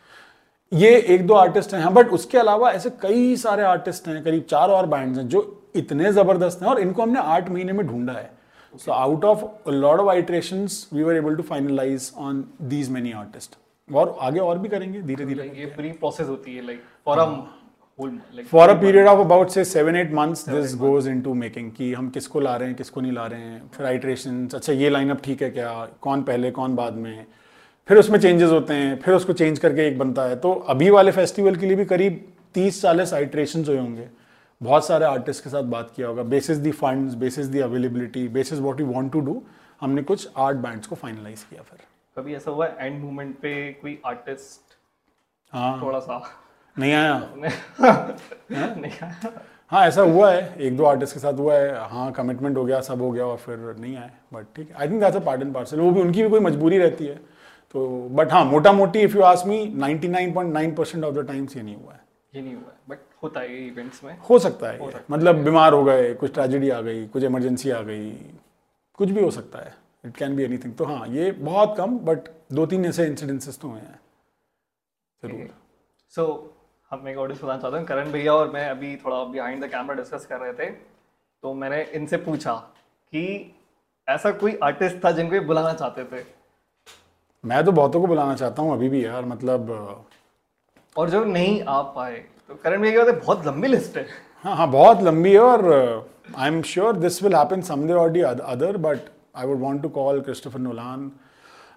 [0.73, 4.71] ये एक दो आर्टिस्ट हैं बट उसके अलावा ऐसे कई सारे आर्टिस्ट हैं करीब चार
[4.71, 8.31] और बैंड्स हैं जो इतने ज़बरदस्त हैं और इनको हमने आठ महीने में ढूंढा है।
[8.75, 13.57] So out of lot of iterations we were able to finalise on these many artist
[13.95, 17.25] और आगे और भी करेंगे धीरे धीरे ये पूरी प्रोसेस होती है like for a
[18.51, 22.09] for a period of about say seven eight months this goes into making कि हम
[22.11, 25.43] किसको ला रहे हैं किसको नहीं ला रहे हैं फिर आइट्रेशन अच्छा ये लाइनअप ठीक
[25.43, 27.27] है क्या कौन पहले कौन बाद में
[27.89, 31.13] फिर उसमें चेंजेस होते हैं फिर उसको चेंज करके एक बनता है तो अभी वाले
[31.13, 32.25] फेस्टिवल के लिए भी करीब
[32.55, 34.09] तीस चालीस आइट्रेशन हुए होंगे।
[34.61, 38.59] बहुत सारे आर्टिस्ट के साथ बात किया होगा basis the funds basis the availability basis
[38.59, 39.43] what you want to do
[39.81, 41.79] हमने कुछ आर्ट बैंड्स को फाइनलाइज किया फिर।
[42.19, 44.77] कभी ऐसा हुआ एंड मोमेंट पे कोई आर्टिस्ट
[45.53, 46.23] हाँ। थोड़ा सा
[46.79, 47.19] नहीं आया।
[48.53, 49.33] नहीं आया।
[49.69, 52.81] हाँ ऐसा हुआ है। एक दो आर्टिस्ट के साथ हुआ है। हाँ कमिटमेंट हो गया
[52.81, 55.55] सब हो गया और फिर नहीं आए बट ठीक I think that's a part and
[55.55, 57.15] parcel वो भी उनकी भी कोई मजबूरी रहती है।
[57.71, 61.63] तो बट हाँ मोटा मोटी if you ask me 99.9 percent of the times ये
[61.63, 62.01] नहीं हुआ है।
[62.35, 65.73] ये नहीं हुआ है। बट होता है इवेंट्स में। हो सकता है। ये। मतलब बीमार
[65.73, 68.11] हो गए कुछ ट्रेजिडी आ गई कुछ इमरजेंसी आ गई
[68.95, 72.29] कुछ भी हो सकता है। इट कैन बी एनीथिंग तो हाँ ये बहुत कम बट
[72.53, 74.01] दो तीन ऐसे इंसिडेंसेस तो हुए हैं।
[75.23, 75.49] ज़रूर।
[76.13, 76.25] सो
[76.91, 79.95] हम एक ऑडियंस बताना चाहते हैं। करण भैया और मैं अभी थोड़ा बिहाइंड द कैमरा
[79.95, 80.71] डिस्कस कर रहे थे।
[81.43, 82.55] तो मैंने इनसे पूछा
[83.13, 83.55] कि
[84.09, 86.23] ऐसा कोई आर्टिस्ट था जिनको ये बुलाना चाहते थे?
[87.45, 89.71] मैं तो बहुतों को बुलाना चाहता हूँ अभी भी यार मतलब
[90.97, 92.17] और जो नहीं आ पाए
[92.49, 94.07] तो करण भैया की बहुत लंबी लिस्ट है।
[94.45, 98.21] हाँ हाँ बहुत लंबी है और I am sure this will happen someday और the
[98.21, 98.99] other but
[99.47, 101.11] would want to call Christopher Nolan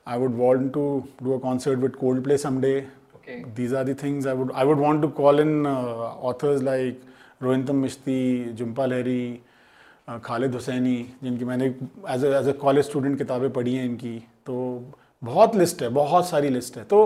[0.08, 2.76] I would want to do a concert with Coldplay someday
[3.16, 6.64] okay these are the things I would I would want to call in uh, authors
[6.68, 7.02] like
[7.42, 9.40] Rohintam Mishti, Jumpa Lahiri,
[10.08, 11.66] uh, Khaled Hosseini जिनकी मैंने
[12.10, 14.56] as as a college student किताबें पढ़ी हैं इनकी। तो
[15.24, 17.00] बहुत list है बहुत सारी लिस्ट है। तो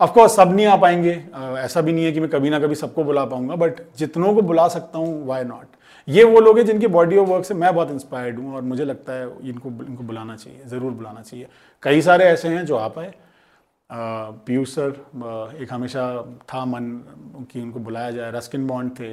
[0.00, 2.74] ऑफकोर्स सब नहीं आ पाएँगे। Uh, ऐसा भी नहीं है कि मैं कभी ना कभी
[2.74, 5.66] सबको बुला पाऊँगा बट जितनों को बुला सकता हूँ वाई नॉट
[6.08, 8.84] ये वो लोग हैं जिनकी बॉडी ऑफ़ वर्क से मैं बहुत इंस्पायर्ड हूँ और मुझे
[8.84, 11.46] लगता है इनको इनको बुलाना चाहिए, ज़रूर बुलाना चाहिए।
[11.82, 13.12] कई सारे ऐसे हैं जो आ पाए
[13.90, 16.04] पीयूष सर एक हमेशा
[16.52, 16.84] था मन
[17.52, 19.12] कि उनको बुलाया जाए। रस्किन बॉन्ड थे,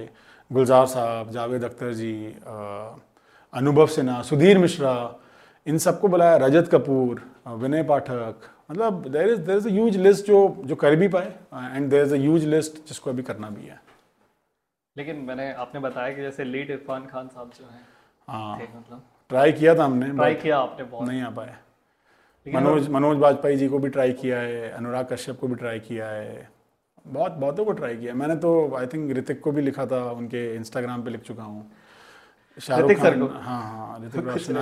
[0.52, 2.14] गुलजार साहब, जावेद अख्तर जी
[3.54, 4.94] अनुभव सिन्हा, सुधीर मिश्रा,
[5.68, 10.64] इन सबको बुलाया। रजत कपूर विनय पाठक मतलब there is there is huge list जो
[10.66, 13.80] जो कर भी पाए and there is a list जिसको अभी करना भी है।
[14.98, 17.82] लेकिन मैंने आपने बताया कि जैसे लेट इरफान खान साहब जो हैं
[18.28, 21.56] हाँ। मतलब। ट्राई किया था हमने ट्राई किया आपने बहुत। नहीं आ पाए
[22.46, 26.08] मनोज मनोज बाजपेयी जी को भी ट्राई किया है अनुराग कश्यप को भी ट्राई किया
[26.08, 26.50] है
[27.06, 30.44] बहुत बहुतों को ट्राई किया। मैंने तो आई थिंक ऋतिक को भी लिखा था उनके
[30.56, 31.72] इंस्टाग्राम पे लिख चुका हूँ।
[32.58, 34.54] शाहरुख खान हाँ हाँ ऋतिक रोशन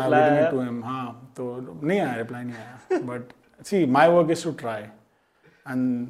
[0.52, 1.46] टू हिम हाँ तो
[1.84, 3.32] नहीं आया रिप्लाई नहीं आया but
[3.66, 6.08] see my work is to try and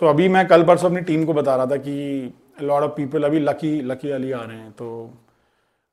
[0.00, 1.96] so अभी मैं कल परसों अपनी टीम को बता रहा था कि
[2.56, 4.88] लॉट ऑफ़ पीपल अभी लकी लकी अली आ रहे हैं तो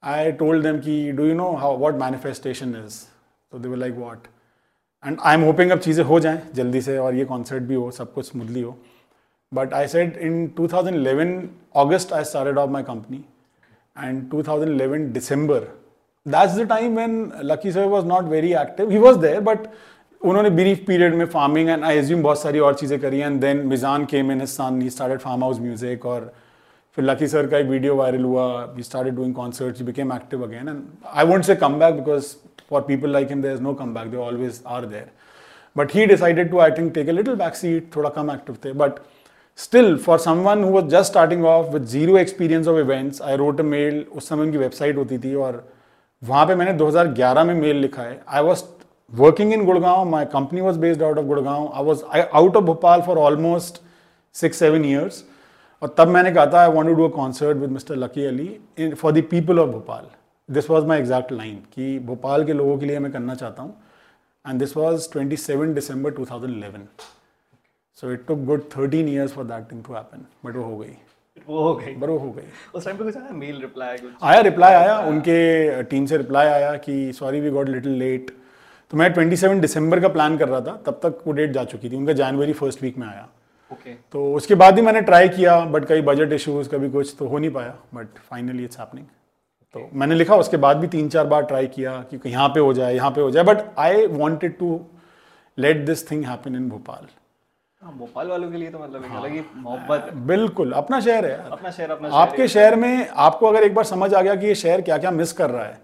[0.04, 3.02] आई टोल्ड देम कि do you know how what manifestation is
[3.52, 4.28] तो they like what
[5.04, 7.89] and I am hoping अब चीज़ें हो जाएँ जल्दी से और ये कॉन्सर्ट भी हो
[7.91, 8.78] सब कुछ स्मूथली हो.
[9.52, 11.36] But I said in 2011
[11.84, 13.24] August I started off my company
[13.95, 15.69] and 2011 December.
[16.26, 19.67] That's the time when Lucky Sir was not very active he was there, but
[20.22, 23.65] उन्होंने ब्रीफ पीरियड में फ़ार्मिंग एंड आई एज्यूम बहुत सारी और चीज़ें करी and then
[23.67, 26.34] Mizaan came in his son he started farmhouse music और
[26.97, 28.45] फिर Lucky sir का एक वीडियो वायरल हुआ
[28.78, 30.82] he started doing concerts he became active again and
[31.15, 32.34] I want say comeback because
[32.69, 35.10] for people like him there is no comeback they always are there
[35.75, 38.73] but he decided to I think take a little back seat थोड़ा कम active थे
[38.73, 38.99] but
[39.60, 43.60] still for someone who was just starting off with zero experience of events I wrote
[43.60, 45.63] a mail उस समय उनकी website होती थी और
[46.23, 48.63] वहाँ पे मैंने 2011 में मेल लिखा है। I was
[49.12, 52.63] working in Gurgaon my company was based out of Gurgaon I was I out of
[52.65, 53.82] Bhopal for almost
[54.36, 55.23] six seven years
[55.82, 58.94] और तब मैंने कहा था I want to do a concert with mister Lucky Ali
[58.94, 60.08] for the people of Bhopal
[60.50, 63.76] this was my exact line कि भोपाल के लोगों के लिए मैं करना चाहता हूँ।
[64.46, 66.88] And this was twenty seven December two thousand eleven
[68.02, 70.94] so it took good thirteen years for that thing to happen but वो हो गई।
[71.48, 72.44] वो हो गई। बट वो हो गई।
[72.76, 73.32] उस टाइम पे कुछ आया?
[73.32, 77.70] मेल रिप्लाई कुछ आया रिप्लाई आया उनके टीम से रिप्लाई आया कि sorry we got
[77.70, 78.32] little late
[78.92, 81.89] तो मैं 27 दिसंबर का प्लान कर रहा था तब तक वो डेट जा चुकी
[81.89, 83.28] थी। उनका जनवरी फ़र्स्ट वीक में आया।
[83.71, 87.27] ओके तो उसके बाद ही मैंने ट्राई किया बट कई बजट इश्यूज़ कभी कुछ तो
[87.27, 89.05] हो नहीं पाया बट फाइनली इट्स हैपनिंग
[89.75, 92.73] तो मैंने लिखा उसके बाद भी तीन चार बार ट्राई किया कि यहाँ पे हो
[92.73, 94.79] जाए यहाँ पे हो जाए but I wanted to
[95.58, 97.08] let this thing happen in Bhopal
[97.82, 101.51] हाँ भोपाल वालों के लिए तो मतलब एक अलग ही मोहब्बत। बिल्कुल अपना शहर है
[101.51, 104.55] अपना शहर अपना आपके शहर में आपको अगर एक बार समझ आ गया कि ये
[104.58, 105.79] शहर क्या क्या मिस कर रहा है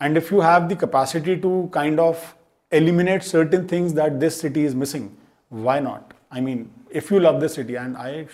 [0.00, 2.26] and if you have the capacity to kind of
[2.72, 5.08] eliminate certain things that this city is missing
[5.52, 8.24] why not I mean if you love this city and I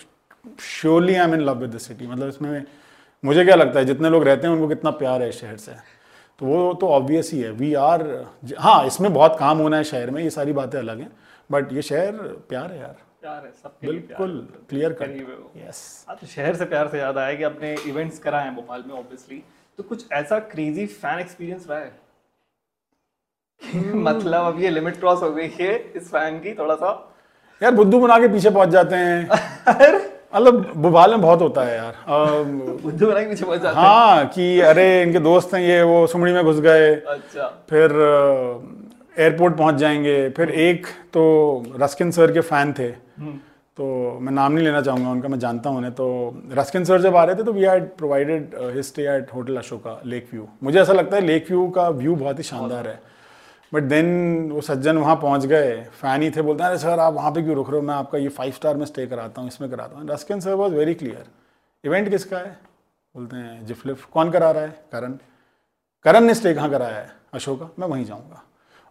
[0.61, 2.63] surely I am in love with this city मतलब इसमें
[3.23, 5.71] मुझे क्या लगता है जितने लोग रहते हैं उनको कितना प्यार है शहर से।
[6.39, 8.03] तो वो तो ऑब्वियस ही है। वी आर
[8.59, 11.11] हाँ इसमें बहुत काम होना है शहर में ये सारी बातें अलग हैं।
[11.51, 12.11] बट ये शहर
[12.49, 14.37] प्यार है यार। प्यार है सबके बिल्कुल
[14.69, 18.43] क्लियर कर है यस तो शहर से प्यार से याद आया कि आपने इवेंट्स कराए
[18.43, 19.43] हैं भोपाल में ऑब्वियसली
[19.77, 21.91] तो कुछ ऐसा क्रेजी फ़ैन एक्सपीरियंस रहा है?
[24.07, 26.91] मतलब अब ये लिमिट क्रॉस हो गई है इस फ़ैन की थोड़ा सा।
[27.61, 29.29] यार बुद्धू बना के पीछे पहुँच जाते हैं।
[30.35, 34.59] मतलब भोपाल में बहुत होता है यार। बुद्धू बना के पीछे पहुँच जाते हाँ। कि
[34.61, 37.91] अरे इनके दोस्त हैं ये वो सुमड़ी में घुस गए। अच्छा। फिर
[39.19, 41.23] एयरपोर्ट पहुँच जाएँगे। फिर एक तो
[41.79, 42.89] रस्किन सर के फ़ैन थे।
[43.77, 43.85] तो
[44.21, 46.07] मैं नाम नहीं लेना चाहूँगा उनका मैं जानता हूँ उन्हें। तो
[46.51, 49.99] रस्किन सर जब आ रहे थे तो we had provided his stay at hotel Ashoka
[50.05, 52.99] lake view मुझे ऐसा लगता है लेक व्यू का व्यू बहुत ही शानदार है।
[53.71, 57.13] बट देन वो सज्जन वहाँ पहुँच गए। फ़ैन ही थे, बोलते हैं, अरे सर आप
[57.13, 57.85] वहाँ पे क्यों रुक रहे हो?
[57.87, 60.07] मैं आपका ये फाइव स्टार में स्टे कराता हूँ, इसमें कराता हूँ.
[60.09, 61.25] Ruskin sir was very clear
[61.83, 62.57] event किसका है?
[63.15, 64.69] बोलते हैं जिफलिफ कौन करा रहा है?
[64.91, 65.17] करण
[66.05, 67.11] करण ने स्टे कहाँ कराया है?
[67.33, 68.43] अशोका मैं वहीं जाऊँगा।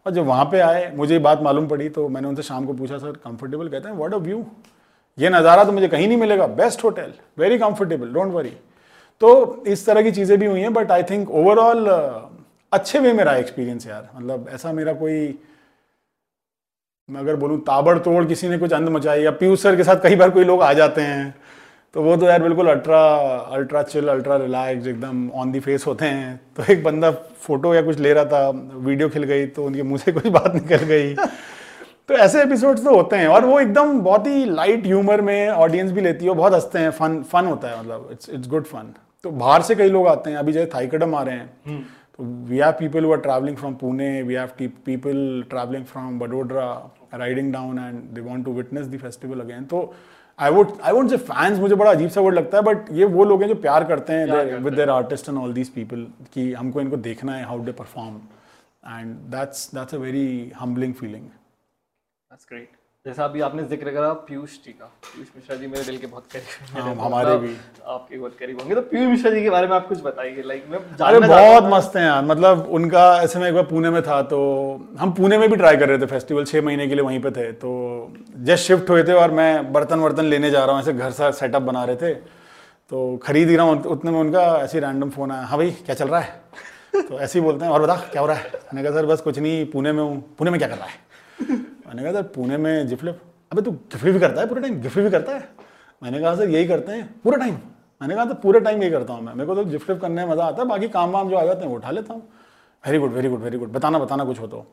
[0.07, 2.73] और जब वहाँ पे आए, मुझे ये बात मालूम पड़ी तो मैंने उनसे शाम को
[2.75, 4.45] पूछा सर कंफर्टेबल कहते हैं व्हाट अ व्यू
[5.19, 8.53] ये नज़ारा तो मुझे कहीं नहीं मिलेगा। Best hotel very comfortable don't worry
[9.21, 11.89] तो इस तरह की चीज़ें भी हुई हैं बट आई थिंक ओवरऑल
[12.73, 15.39] अच्छे वे में रहा एक्सपीरियंस यार। मतलब ऐसा मेरा कोई,
[17.09, 20.17] मैं अगर बोलूँ ताबड़तोड़ किसी ने कुछ अंध मचाई या पीयूष सर के साथ कई
[20.17, 21.35] बार कोई लोग आ जाते हैं
[21.95, 23.01] तो वो तो यार बिल्कुल ultra
[23.55, 27.83] ultra chill, ultra relax एकदम ऑन दी फेस होते हैं। तो एक बंदा फ़ोटो या
[27.83, 31.15] कुछ ले रहा था, वीडियो खिल गई तो उनके मुँह से कुछ बात निकल गई।
[31.15, 35.93] तो ऐसे एपिसोड्स तो होते हैं और वो एकदम बहुत ही लाइट ह्यूमर में ऑडियंस
[35.93, 38.93] भी लेती है बहुत हँसते हैं फन फन होता है मतलब इट्स इट्स गुड फन
[39.25, 41.85] तो बाहर से कई लोग आते हैं, अभी जैसे थाईकड़म आ रहे हैं
[42.19, 46.69] we have people who are travelling from Pune we have people travelling from Vadodara
[47.15, 49.83] riding down and they want to witness the festival again तो
[50.39, 53.05] I would I would say fans मुझे बड़ा अजीब सा वर्ड लगता है but ये
[53.11, 56.53] वो लोग हैं जो प्यार करते हैं with their artist and all these people कि
[56.53, 58.17] हमको इनको देखना है how they perform
[58.89, 64.53] and that's that's a very humbling feeling that's great जैसा अभी आपने ज़िक्र करा पीयूष
[64.63, 67.53] जी का। पीयूष मिश्रा जी मेरे दिल के बहुत करीब हैं। हमारे मतलब भी।
[67.87, 70.65] आपके बहुत करीब होंगे। तो पीयूष मिश्रा जी के बारे में आप कुछ बताइए लाइक
[70.71, 74.21] मैं अरे बहुत मस्त हैं यार। मतलब उनका ऐसे में एक बार पुणे में था
[74.25, 74.41] तो
[74.99, 77.31] हम पुणे में भी ट्राई कर रहे थे फेस्टिवल छः महीने के लिए वहीं पे
[77.31, 77.71] थे। तो
[78.49, 81.31] जस्ट शिफ्ट हुए थे और मैं बर्तन वर्तन लेने जा रहा हूँ ऐसे घर सा
[81.33, 82.13] सेटअप बना रहे थे।
[82.91, 85.95] तो खरीद ही रहा हूँ उतने में उनका ऐसे रैंडम फ़ोन आया। हाँ भाई क्या
[85.95, 86.41] चल रहा है?
[86.99, 88.53] तो ऐसे ही बोलते हैं और बता क्या हो रहा है?
[88.75, 91.65] मैंने कहा सर बस कुछ नहीं पुणे में हूँ। पुणे में क्या कर रहा है?
[91.87, 93.21] मैंने कहा, सर, पुणे में जिफलिप
[93.53, 95.49] अबे, तू गिफ्ट भी करता है पूरे टाइम गिफ्ट भी करता है?
[96.03, 97.55] मैंने कहा, सर, यही करते हैं, पूरा टाइम।
[98.01, 100.33] मैंने कहा तो पूरे टाइम यही करता हूँ मैं। मेरे को तो जिफ्ट करने में
[100.33, 102.23] मज़ा आता है, बाकी काम वाम जो आ जाते हैं, वो उठा लेता हूँ।
[102.85, 104.67] Very good very good very good बताना बताना कुछ हो तो.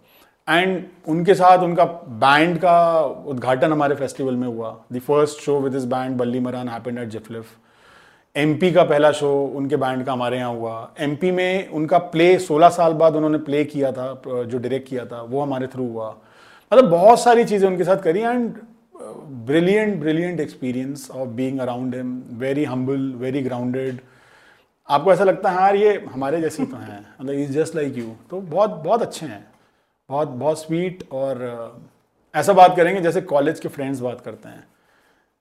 [0.47, 1.85] एंड उनके साथ उनका
[2.21, 6.99] बैंड का उद्घाटन हमारे फेस्टिवल में हुआ। The first show with this band Ballimaran happened
[6.99, 7.45] at जिफलिफ
[8.35, 12.69] एमपी का पहला शो उनके बैंड का हमारे यहाँ हुआ। एमपी में उनका प्ले 16
[12.69, 16.15] साल बाद उन्होंने प्ले किया था, जो डायरेक्ट किया था, वो हमारे थ्रू हुआ।
[16.73, 18.53] मतलब बहुत सारी चीज़ें उनके साथ करी and
[19.47, 23.99] brilliant brilliant experience of being around him very humble very grounded
[24.87, 28.05] आपको ऐसा लगता है यार ये हमारे जैसी तो हैं मतलब इज़ जस्ट लाइक यू
[28.29, 29.45] तो बहुत बहुत अच्छे हैं।
[30.09, 34.63] बहुत बहुत स्वीट और uh, ऐसा बात करेंगे जैसे कॉलेज के फ्रेंड्स बात करते हैं।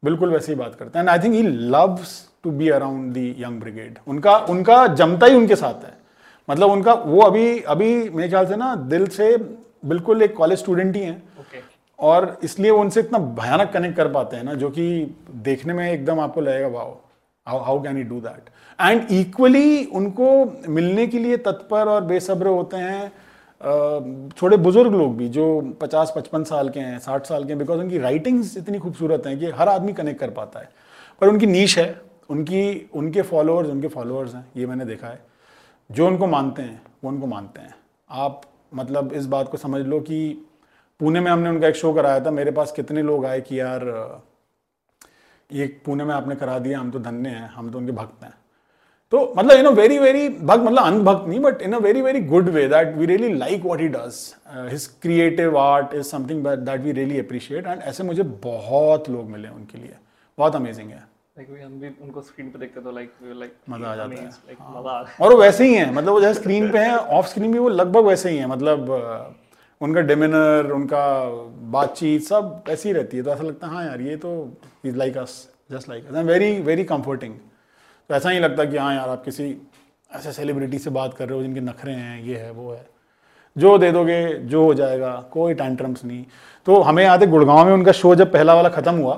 [0.02, 2.14] बिल्कुल वैसे ही बात करते हैं। And I think he loves
[2.44, 5.96] to be around the young brigade उनका उनका जमता ही उनके साथ है।
[6.48, 9.36] मतलब उनका वो अभी अभी मेरे ख्याल से ना दिल से
[9.84, 11.62] बिल्कुल एक कॉलेज स्टूडेंट ही हैं। Okay.
[11.98, 14.84] और इसलिए वो उनसे इतना भयानक कनेक्ट कर पाते हैं ना जो कि
[15.42, 16.96] देखने में एकदम आपको लगेगा wow
[17.46, 20.28] how how can you do that and equally उनको
[20.68, 23.10] मिलने के लिए तत्पर और बेसब्र होते हैं
[24.42, 25.44] थोड़े बुज़ुर्ग लोग भी जो
[25.82, 29.50] 50-55 साल के हैं 60 साल के हैं बिकॉज़ उनकी राइटिंग्स इतनी खूबसूरत हैं कि
[29.50, 30.68] हर आदमी कनेक्ट कर पाता है।
[31.20, 31.94] पर उनकी नीच है
[32.30, 35.20] उनकी उनके फॉलोअर्स उनके फॉलोअर्स हैं ये मैंने देखा है।
[35.90, 37.74] जो उनको मानते हैं वो उनको मानते हैं।
[38.10, 38.42] आप
[38.74, 40.46] मतलब इस बात को समझ लो कि
[41.00, 43.82] पुणे में हमने उनका एक शो कराया था। मेरे पास कितने लोग आए कि यार,
[45.50, 48.34] ये पुणे में आपने करा दिया, हम तो धन्य हैं, हम तो उनके भक्त हैं।
[49.12, 52.20] तो मतलब इन अ वेरी वेरी भक्त मतलब अनभक्त नहीं but in a very very
[52.20, 54.14] good way that we really like what he does
[54.70, 59.48] his creative art is something that we really appreciate and ऐसे मुझे बहुत लोग मिले
[59.48, 59.94] उनके लिए।
[60.38, 61.04] बहुत अमेजिंग है।
[61.50, 65.40] उनको स्क्रीन पे देखते तो लाइक लाइक मज़ा आ जाता है। like, हाँ। और वो
[65.40, 68.30] वैसे ही हैं मतलब वो जैसे स्क्रीन पे हैं ऑफ़ स्क्रीन भी वो लगभग वैसे
[68.30, 68.90] ही हैं मतलब
[69.80, 71.04] उनका डिमिनर उनका
[71.72, 74.30] बातचीत सब ऐसी ही रहती है तो ऐसा लगता है हाँ यार ये तो
[74.84, 75.36] is like us
[75.70, 77.34] just like very very comforting
[78.10, 79.56] तो ऐसा नहीं लगता कि हाँ यार आप किसी
[80.10, 82.86] ऐसे सेलिब्रिटी से बात कर रहे हो जिनके नखरे हैं ये है वो है।
[83.56, 86.24] जो दे दोगे जो हो जाएगा कोई टैंट्रम्स नहीं।
[86.66, 89.14] तो हमें याद है गुड़गांव में उनका शो जब पहला वाला ख़त्म हुआ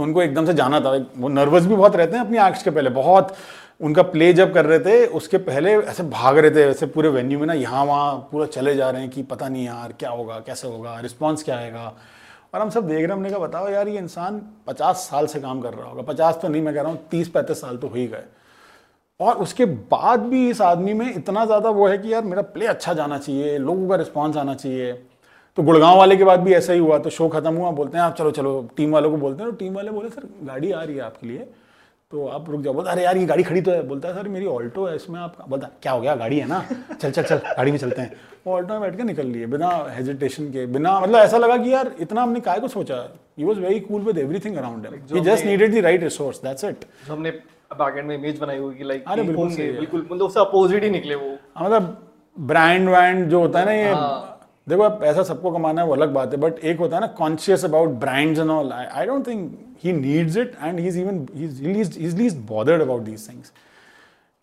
[0.00, 2.70] तो उनको एकदम से जाना था। वो नर्वस भी बहुत रहते हैं अपनी एक्ट्स के
[2.70, 3.34] पहले। बहुत
[3.80, 7.38] उनका प्ले जब कर रहे थे, उसके पहले ऐसे भाग रहे थे, ऐसे पूरे वेन्यू
[7.38, 10.38] में ना, यहाँ वहाँ पूरा चले जा रहे हैं कि पता नहीं यार क्या होगा,
[10.46, 11.92] कैसे होगा रिस्पॉन्स क्या आएगा।
[12.54, 15.40] और हम सब देख रहे हैं, हमने कहा, बताओ यार, ये इंसान पचास साल से
[15.40, 17.88] काम कर रहा होगा। पचास तो नहीं, मैं कह रहा हूँ, तीस, पैंतीस साल तो
[17.88, 18.24] हो ही गए।
[19.20, 22.66] और उसके बाद भी इस आदमी में इतना ज़्यादा वो है कि यार मेरा प्ले
[22.66, 24.92] अच्छा जाना चाहिए, लोगों का रिस्पॉन्स आना चाहिए।
[25.60, 28.04] तो गुड़गांव वाले के बाद भी ऐसा ही हुआ तो शो खत्म हुआ बोलते हैं
[28.04, 30.82] आप चलो चलो टीम वालों को बोलते हैं तो टीम वाले बोले सर गाड़ी आ
[30.82, 31.38] रही है आपके लिए।
[32.12, 34.28] तो आप रुक जाओ बोलते अरे यार ये गाड़ी खड़ी तो है। बोलता है सर
[34.28, 36.62] मेरी ऑल्टो है इसमें आप बोलता क्या हो गया गाड़ी है ना?
[37.00, 38.12] चल चल चल गाड़ी में चलते हैं।
[38.46, 41.72] वो ऑल्टो में बैठ के निकल लिए बिना हेजिटेशन के बिना मतलब ऐसा लगा कि
[41.72, 43.02] यार इतना हमने काय को सोचा?
[43.38, 46.84] He was very cool with everything around he just needed the right resource that's it
[47.08, 47.30] हमने
[47.84, 51.30] बैकएंड में इमेज बनाई हुई लाइक अरे बिल्कुल बिल्कुल मतलब उससे अपोजिट ही निकले वो।
[51.56, 51.96] हाँ, मतलब
[52.36, 56.32] ब्रांड वैंड जो होता है ना ये देखो पैसा सबको कमाना है वो अलग बात
[56.32, 59.92] है बट एक होता है ना conscious about brands and all I don't think he
[59.92, 63.52] needs it and he is even is least bothered about these things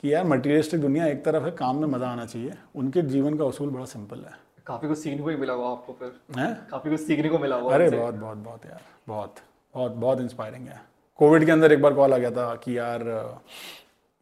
[0.03, 3.45] कि यार मटीरियलिस्टिक दुनिया एक तरफ़ है काम में मज़ा आना चाहिए। उनके जीवन का
[3.45, 4.31] उसूल बड़ा सिंपल है।
[4.67, 6.53] काफ़ी कुछ सीखने को ही मिला हुआ आपको फिर। हैं?
[6.71, 9.35] काफ़ी कुछ सीखने को मिला हुआ अरे बहुत बहुत बहुत यार बहुत
[9.75, 10.81] बहुत बहुत इंस्पायरिंग है।
[11.19, 12.99] कोविड के अंदर एक बार कॉल आ गया था कि यार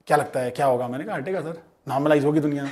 [0.08, 0.88] क्या लगता है क्या होगा?
[0.88, 2.67] मैंने कहा हटेगा सर। नॉर्मलाइज होगी दुनिया।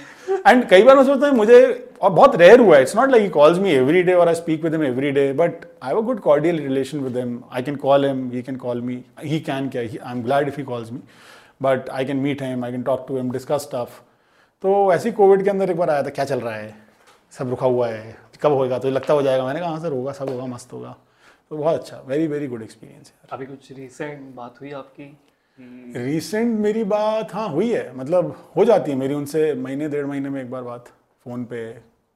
[0.48, 3.32] एंड कई बार मैं सोचता हूँ, मुझे, और बहुत रेयर हुआ है। It's not like
[3.34, 6.06] calls me every day और I speak with him every day but I have a
[6.06, 9.70] good cordial relation with him I can call him he can call me he can
[9.70, 11.00] क्या I am glad if he calls me
[11.62, 14.02] but I can meet him I can talk to him discuss stuff
[14.64, 16.76] तो ऐसे ही Covid के अंदर एक बार आया था, क्या चल रहा है?
[17.34, 20.12] सब रुका हुआ है। कब होगा तो लगता हो जाएगा। मैंने कहा हाँ सर, होगा,
[20.12, 20.96] सब होगा, मस्त होगा।
[21.50, 25.06] तो बहुत अच्छा वेरी वेरी गुड एक्सपीरियंस है। अभी कुछ रिसेंट बात हुई आपकी?
[25.60, 30.30] रिसेंट मेरी बात हाँ हुई है। मतलब हो जाती है मेरी उनसे महीने डेढ़ महीने
[30.30, 30.88] में एक बार बात
[31.24, 31.64] फ़ोन पे।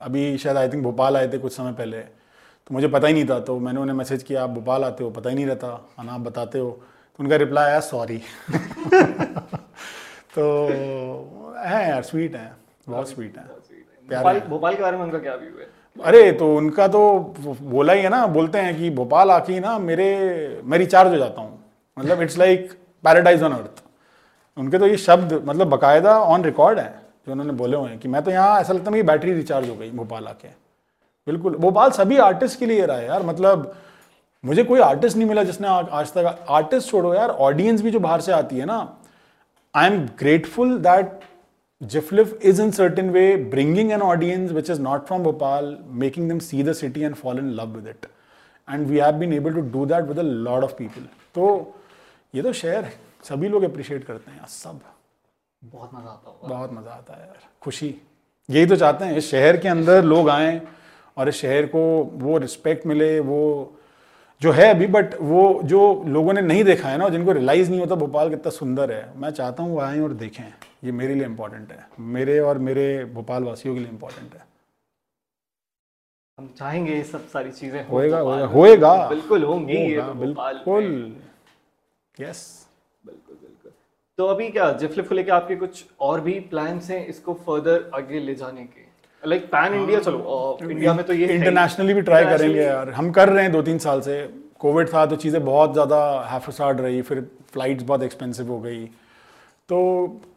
[0.02, 3.26] अभी शायद आई थिंक भोपाल आए थे कुछ समय पहले। तो मुझे पता ही नहीं
[3.26, 5.10] था। तो मैंने उन्हें मैसेज किया आप भोपाल आते हो?
[5.10, 5.68] पता ही नहीं रहता।
[5.98, 6.70] हाँ आप बताते हो?
[6.72, 8.18] तो उनका रिप्लाई आया सॉरी
[10.36, 12.52] तो है यार स्वीट है।
[12.90, 13.46] बहुत स्वीट है।
[14.50, 15.68] भोपाल के बारे में उनका क्या व्यू है?
[15.98, 17.02] अरे तो उनका तो
[17.62, 21.42] बोला ही है ना बोलते हैं कि भोपाल आके ना मेरे मैं रिचार्ज हो जाता
[21.42, 21.60] हूँ।
[21.98, 22.70] मतलब it's like
[23.04, 23.84] paradise on earth.
[24.58, 26.90] उनके तो ये शब्द मतलब बाकायदा ऑन रिकॉर्ड है
[27.28, 29.70] जो उन्होंने बोले हुए हैं कि मैं तो यहाँ ऐसा लगता है मेरी बैटरी रिचार्ज
[29.70, 30.48] हो गई भोपाल आके।
[31.28, 33.74] बिल्कुल भोपाल सभी आर्टिस्ट के लिए रहा है यार मतलब
[34.44, 38.22] मुझे कोई आर्टिस्ट नहीं मिला जिसने आज तक आर्टिस्ट छोड़ो यार ऑडियंस भी जो बाहर
[38.22, 38.78] से आती है ना
[39.76, 41.20] I am grateful that
[41.82, 45.68] Jiflif is in certain way bringing an audience which is not from Bhopal,
[46.04, 48.08] making them see the city and fall in love with it.
[48.68, 50.74] And we have been able to do that with a lot of
[52.34, 54.80] ये तो शहर है। सभी लोग appreciate करते हैं। यार सब।
[55.62, 57.94] बहुत मज़ा आता होगा। बहुत मज़ा आता है यार। खुशी।
[58.50, 60.62] यही तो चाहते हैं इस शहर के अंदर लोग आएँ
[61.18, 61.80] और इस शहर को
[62.16, 63.40] वो रिस्पेक्ट मिले वो
[64.42, 67.80] जो है अभी बट वो जो लोगों ने नहीं देखा है ना जिनको रियलाइज़ नहीं
[67.80, 70.44] होता भोपाल कितना सुंदर है मैं चाहता हूँ वो आएँ और देखें।
[70.84, 74.46] ये मेरे लिए इम्पोर्टेंट है। मेरे और मेरे भोपाल वासियों के लिए इम्पोर्टेंट है।
[76.38, 81.16] हम चाहेंगे ये सब सारी चीज़ें होएगा होएगा होएगा। बिल्कुल होंगी ये तो बिल्कुल।
[82.18, 82.42] यस
[83.04, 83.72] बिल्कुल बिल्कुल।
[84.18, 88.20] तो अभी क्या जिफलिप को लेके आपके कुछ और भी प्लान्स हैं इसको फर्दर आगे
[88.20, 88.86] ले जाने के?
[89.24, 93.30] लाइक पैन इंडिया चलो इंडिया में तो ये इंटरनेशनली भी ट्राई करेंगे यार। हम कर
[93.30, 94.22] रहे हैं दो तीन साल से।
[94.60, 96.00] कोविड था तो चीज़ें बहुत ज़्यादा
[96.30, 97.22] हैफसार्ड रही फिर
[97.54, 98.86] फ्लाइट्स बहुत एक्सपेंसिव हो गई।
[99.70, 99.78] तो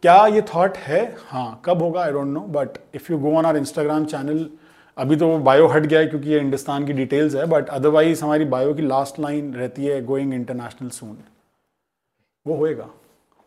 [0.03, 1.03] क्या ये थॉट है?
[1.27, 2.03] हाँ कब होगा?
[2.03, 4.49] I don't know but if you go on our Instagram channel
[4.97, 8.45] अभी तो बायो हट गया है क्योंकि ये हिंदुस्तान की डिटेल्स है बट अदरवाइज़ हमारी
[8.55, 11.17] बायो की लास्ट लाइन रहती है गोइंग इंटरनेशनल सून
[12.47, 12.89] वो होएगा।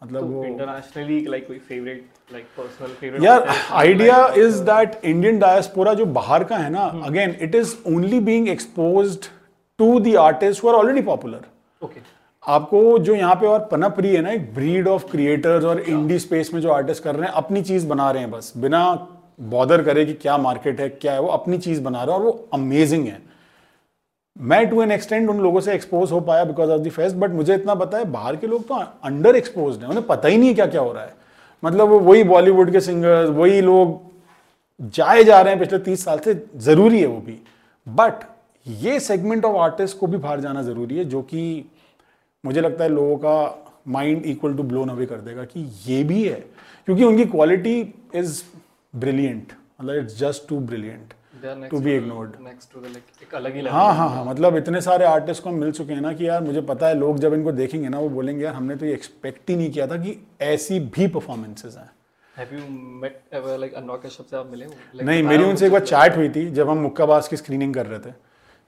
[0.02, 5.94] मतलब वो इंटरनेशनली लाइक कोई फेवरेट लाइक पर्सनल फेवरेट यार idea is that Indian diaspora
[5.94, 9.26] जो बाहर का है ना again it is only being exposed
[9.80, 11.46] to the artist who are already popular
[11.82, 12.02] okay
[12.44, 16.20] आपको जो यहाँ पे और पनप रही है ना एक ब्रीड ऑफ़ क्रिएटर्स और इंडी
[16.20, 18.84] स्पेस में जो आर्टिस्ट कर रहे हैं अपनी चीज़ बना रहे हैं बस बिना
[19.52, 22.26] बॉदर करे कि क्या मार्केट है क्या है वो अपनी चीज़ बना रहे हैं और
[22.26, 23.22] वो अमेजिंग है।
[24.38, 27.32] मैं टू एन एक्सटेंड उन लोगों से एक्सपोज हो पाया because of the fest but
[27.32, 30.56] मुझे इतना पता है, बाहर के लोग तो अंडर एक्सपोज हैं, उन्हें पता ही नहीं
[30.56, 31.14] क्या क्या हो रहा है।
[31.64, 34.02] मतलब वो वही बॉलीवुड के सिंगर्स वही लोग
[34.94, 37.40] जाए जा रहे हैं, पिछले तीस साल से ज़रूरी है वो भी।
[37.88, 38.24] बट
[38.68, 41.66] ये सेगमेंट ऑफ़ आर्टिस्ट को भी बाहर जाना ज़रूरी है, जो कि
[42.44, 46.24] मुझे लगता है लोगों का mind equal to blown away कर देगा कि ये भी
[46.24, 46.44] है।
[46.88, 47.80] क्योंकि उनकी क्वालिटी
[48.16, 48.42] इज़
[48.94, 51.14] ब्रिलियंट मतलब it's just too brilliant
[51.44, 52.36] to be ignored.
[52.41, 52.80] Next to
[53.24, 56.14] एक अलग ही हाँ हाँ मतलब इतने सारे आर्टिस्ट को हम मिल चुके हैं ना
[56.14, 58.86] कि यार मुझे पता है लोग जब इनको देखेंगे ना वो बोलेंगे यार हमने तो
[58.86, 61.89] ये एक्सपेक्ट ही नहीं किया था कि ऐसी भी परफॉर्मेंसेज हैं.
[62.54, 62.60] यू
[64.10, 67.86] से नहीं मेरी उनसे एक बार चैट हुई थी जब हम मुक्काबाज की स्क्रीनिंग कर
[67.86, 68.14] रहे थे।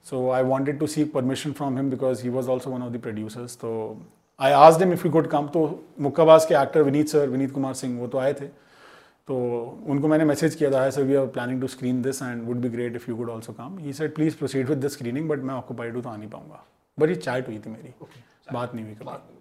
[0.06, 3.00] So I wanted to seek permission from him because he was also one of the
[3.02, 3.72] producers तो
[4.40, 5.64] I asked him if he could come तो
[6.00, 8.46] मुक्काबाज के एक्टर विनीत सर विनीत कुमार सिंह वो तो आए थे।
[9.28, 9.36] तो
[9.86, 12.68] उनको मैंने मैसेज किया था sir we are planning to screen this and would be
[12.68, 15.54] great if you could also come he said please proceed with the screening but मैं
[15.54, 16.64] ऑक्यूपाइड हूँ तो आ नहीं पाऊँगा.
[16.98, 19.34] बट ये चैट हुई थी मेरी। Okay, बात नहीं हुई कभी।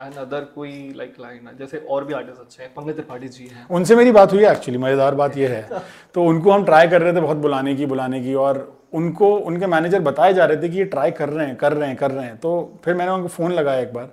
[0.00, 3.66] एंड अदर कोई लाइक लाइन जैसे और भी आर्टिस्ट अच्छे हैं पंकज त्रिपाठी जी हैं।
[3.70, 5.80] उनसे मेरी बात हुई है एक्चुअली मज़ेदार बात यह है।
[6.14, 8.60] तो उनको हम ट्राई कर रहे थे बहुत बुलाने की बुलाने की और
[8.92, 11.88] उनको उनके मैनेजर बताए जा रहे थे कि ये ट्राई कर रहे हैं कर रहे
[11.88, 12.52] हैं कर रहे हैं। तो
[12.84, 14.12] फिर मैंने उनको फ़ोन लगाया एक बार।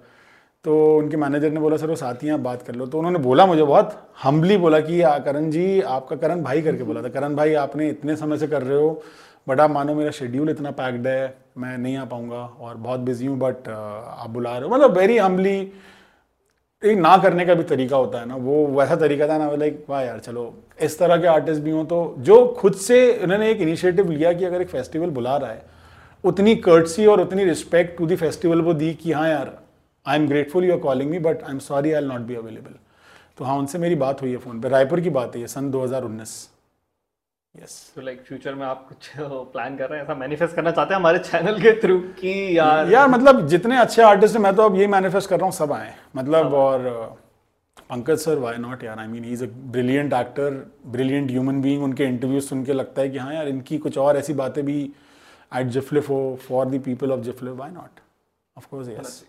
[0.65, 3.19] तो उनके मैनेजर ने बोला, सर, वो साथी हैं, आप बात कर लो। तो उन्होंने
[3.19, 7.35] बोला मुझे बहुत हम्बली बोला कि करण जी, आपका करण भाई करके बोला था। करण
[7.35, 9.01] भाई, आपने इतने समय से कर रहे हो
[9.47, 13.25] बट आप मानो मेरा शेड्यूल इतना पैक्ड है, मैं नहीं आ पाऊँगा और बहुत बिज़ी
[13.25, 15.57] हूँ बट आप बुला रहे हो। मतलब वेरी हम्बली
[16.83, 19.83] एक ना करने का भी तरीका होता है ना, वो वैसा तरीका था ना लाइक
[19.89, 23.61] वाह यार, चलो, इस तरह के आर्टिस्ट भी हों तो जो खुद से उन्होंने एक
[23.61, 25.65] इनिशिएटिव लिया कि अगर एक फेस्टिवल बुला रहा है,
[26.23, 29.51] उतनी कर्टसी और उतनी रिस्पेक्ट टू दी फेस्टिवल वो दी कि हाँ यार
[30.05, 32.35] I am grateful you are calling me but I am sorry I I'll not be
[32.35, 32.75] available
[33.37, 35.71] तो हाँ उनसे मेरी बात हुई है फ़ोन पे। रायपुर की बात है ये सन
[35.71, 36.33] 2019
[37.55, 40.05] यस तो लाइक फ्यूचर में आप कुछ प्लान कर रहे हैं?
[40.05, 44.01] ऐसा मैनिफेस्ट करना चाहते हैं हमारे चैनल के थ्रू कि यार यार मतलब जितने अच्छे
[44.01, 47.83] आर्टिस्ट हैं मैं तो अब यही मैनिफेस्ट कर रहा हूँ सब आए। मतलब और uh,
[47.89, 48.99] Pankaj sir why not यार?
[48.99, 53.09] I mean is a brilliant actor brilliant human being उनके इंटरव्यूज़ सुन के लगता है
[53.09, 54.81] कि हाँ यार इनकी कुछ और ऐसी बातें भी
[55.55, 57.99] एट जिफ्लिफ हो for the people of Jiflif why not
[58.57, 59.23] of course yes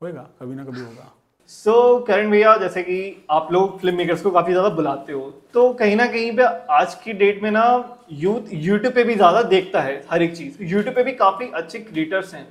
[0.00, 1.12] होएगा कभी ना कभी होगा।
[1.50, 5.20] सो so, करण भैया जैसे कि आप लोग फ़िल्म मेकर्स को काफ़ी ज़्यादा बुलाते हो
[5.54, 6.42] तो कहीं ना कहीं पे
[6.72, 7.64] आज की डेट में ना
[8.12, 11.78] यूथ यूट्यूब पे भी ज़्यादा देखता है हर एक चीज़। यूट्यूब पे भी काफ़ी अच्छे
[11.80, 12.46] क्रिएटर्स हैं।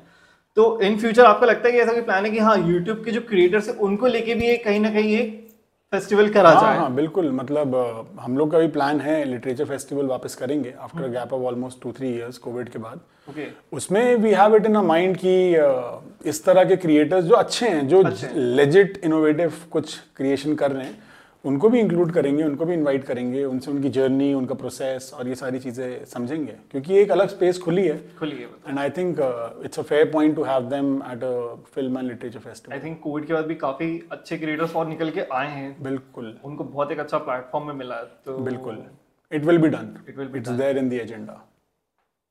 [0.58, 3.12] तो इन फ्यूचर आपको लगता है कि ऐसा कोई प्लान है कि हाँ यूट्यूब के
[3.12, 5.49] जो क्रिएटर्स हैं उनको लेके भी एक कहीं ना कहीं एक
[5.94, 7.76] फेस्टिवल करा हाँ जाए। हाँ बिल्कुल मतलब
[8.20, 11.92] हम लोग का भी प्लान है लिटरेचर फेस्टिवल वापस करेंगे after gap of almost two
[11.92, 16.44] three years covid के बाद। ओके उसमें we have it in a mind कि इस
[16.46, 18.04] तरह के क्रिएटर्स जो अच्छे हैं जो
[18.36, 20.98] लेजिट इनोवेटिव कुछ क्रिएशन कर रहे हैं
[21.46, 25.36] उनको भी इंक्लूड करेंगे उनको भी इनवाइट करेंगे उनसे उनकी जर्नी उनका प्रोसेस और ये
[25.36, 29.20] सारी चीज़ें समझेंगे। क्योंकि एक अलग स्पेस खुली है। खुलिए and I think
[29.66, 31.32] it's a fair point to have them at a
[31.76, 35.12] film and literature festival I think covid के बाद भी काफ़ी अच्छे क्रिएटर्स और निकल
[35.12, 38.84] के आए हैं। बिल्कुल। उनको बहुत एक अच्छा प्लेटफॉर्म में मिला है तो बिल्कुल।
[39.32, 41.42] It will be done It will be it's there in the agenda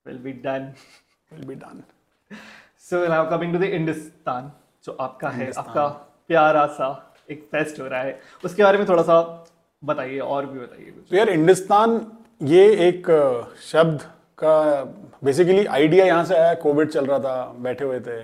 [0.06, 0.72] will be done
[1.32, 1.82] will be done
[2.90, 4.52] so now coming to the Hindustan
[4.84, 5.88] जो आपका है आपका
[6.28, 6.94] प्यारा सा
[7.30, 9.20] एक फेस्ट हो रहा है। उसके बारे में थोड़ा सा
[9.82, 12.00] बताइए और भी बताइए कुछ। तो यार हिंदुस्तान
[12.42, 13.06] ये एक
[13.62, 14.02] शब्द
[14.38, 14.84] का
[15.24, 18.20] बेसिकली आइडिया यहाँ से आया कोविड चल रहा था बैठे हुए थे।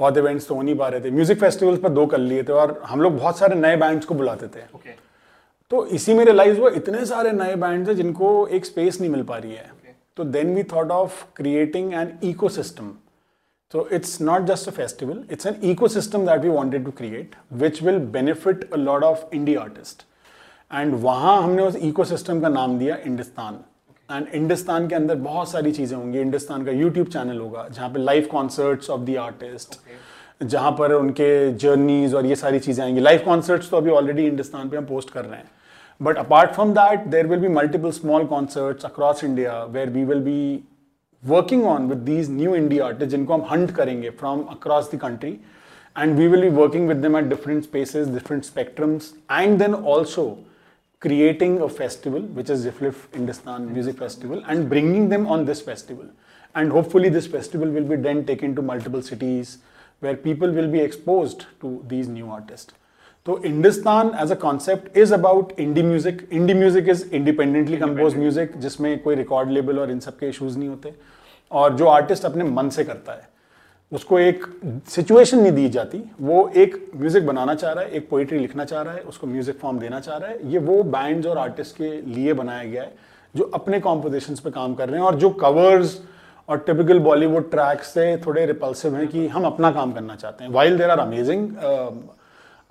[0.00, 2.52] बहुत इवेंट्स तो हो नहीं पा रहे थे। म्यूज़िक फेस्टिवल्स पर दो कर लिए थे
[2.54, 4.90] और हम लोग बहुत सारे नए बैंड्स को बुलाते थे। ओके
[5.70, 9.22] तो इसी में रियलाइज़ हुआ इतने सारे नए बैंड्स हैं जिनको एक स्पेस नहीं मिल
[9.22, 9.94] पा रही है। Okay.
[10.16, 12.18] तो then we thought of creating an
[12.50, 12.90] ecosystem
[13.74, 17.80] So it's not just a festival, it's an ecosystem that we wanted to create, which
[17.80, 20.04] will benefit a lot of indie artists.
[20.70, 23.58] And वहाँ हमने उस ecosystem का नाम दिया इंडस्तान
[24.10, 28.00] and इंडस्तान के अंदर बहुत सारी चीज़ें होंगी। इंडस्तान का यूट्यूब चैनल होगा जहाँ पे
[28.00, 29.78] live concerts of the artist
[30.42, 31.30] जहाँ पर उनके
[31.64, 35.10] जर्नीज और ये सारी चीज़ें आएँगी। लाइव कॉन्सर्ट्स तो अभी ऑलरेडी हिंदुस्तान पे हम पोस्ट
[35.10, 35.50] कर रहे हैं।
[36.00, 40.20] But apart from that there will be multiple small concerts across India where we will
[40.20, 40.42] be
[41.23, 45.39] working on with these new indie artists जिनको हम hunt करेंगे from across the country
[45.95, 50.37] and we will be working with them at different spaces, different spectrums and then also
[50.99, 56.05] creating a festival which is Ziflif Hindustan Music Festival and bringing them on this festival
[56.55, 59.57] and hopefully this festival will be then taken to multiple cities
[59.99, 62.73] where people will be exposed to these new artists.
[63.26, 68.56] So Hindustan as a concept is about indie music indie music is independently compose music
[68.60, 70.92] जिसमें कोई record label और इन सब के issues नहीं होते।
[71.50, 73.28] और जो artist अपने मन से करता है
[73.92, 74.46] उसको एक
[74.88, 78.82] सिचुएशन नहीं दी जाती। वो एक म्यूज़िक बनाना चाह रहा है एक पोइट्री लिखना चाह
[78.82, 81.90] रहा है उसको म्यूज़िक फॉर्म देना चाह रहा है। ये वो बैंड्स और आर्टिस्ट के
[82.08, 82.92] लिए बनाया गया है
[83.34, 86.00] जो अपने कॉम्पोजिशंस पे काम कर रहे हैं। और जो कवर्स
[86.48, 90.50] और टिपिकल बॉलीवुड ट्रैक्स से थोड़े रिपल्सिव हैं कि हम अपना काम करना चाहते हैं।
[90.52, 91.48] While there are amazing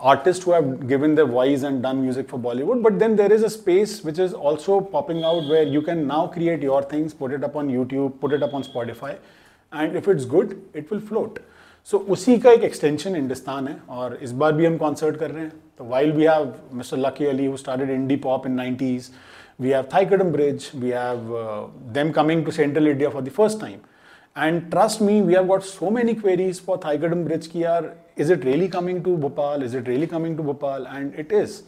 [0.01, 3.43] artists who have given their voice and done music for Bollywood, but then there is
[3.43, 7.31] a space which is also popping out where you can now create your things, put
[7.31, 9.17] it up on YouTube, put it up on Spotify,
[9.71, 11.39] and if it's good, it will float.
[11.83, 15.43] So उसी का एक extension Hindustan है और इस बार भी हम concert कर रहे
[15.43, 16.49] हैं तो while we have
[16.81, 16.99] Mr.
[17.03, 19.09] Lucky Ali who started indie pop in 90s,
[19.57, 23.59] we have Thaikadam Bridge, we have uh, them coming to Central India for the first
[23.59, 23.81] time.
[24.35, 28.29] And trust me, we have got so many queries for Thaikadam Bridge ki yaar, is
[28.29, 29.63] it really coming to Bhopal?
[29.63, 30.87] Is it really coming to Bhopal?
[30.87, 31.63] And it is.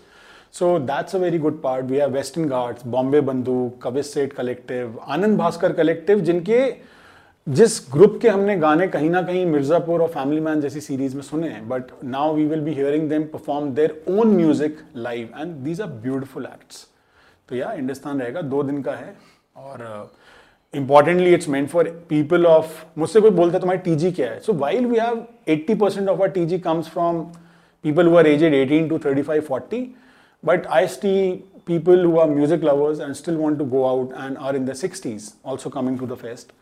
[0.51, 1.85] So that's a very good part.
[1.85, 6.59] We have Western Ghats, Bombay Bandhu, Kavis Seth Collective, Anand Bhaskar Collective, जिनके
[7.47, 11.21] जिस group के हमने गाने कहीं ना कहीं मिर्जापुर और family man जैसी सीरीज़ में
[11.23, 15.55] सुने हैं but now we will be hearing them perform their own music live and
[15.63, 16.87] these are beautiful acts
[17.49, 19.15] तो या हिंदुस्तान रहेगा दो दिन का है
[19.55, 19.83] और
[20.74, 24.52] Importantly it's meant for people of मुझसे कोई बोलता है तुम्हारी टीजी क्या है so
[24.64, 25.24] while we have
[25.54, 27.22] 80 percent of our TG comes from
[27.84, 29.86] people who are aged 18 to 35 40
[30.42, 34.38] but I see people who are music lovers and still want to go out and
[34.38, 36.52] are in their 60s also coming to the fest.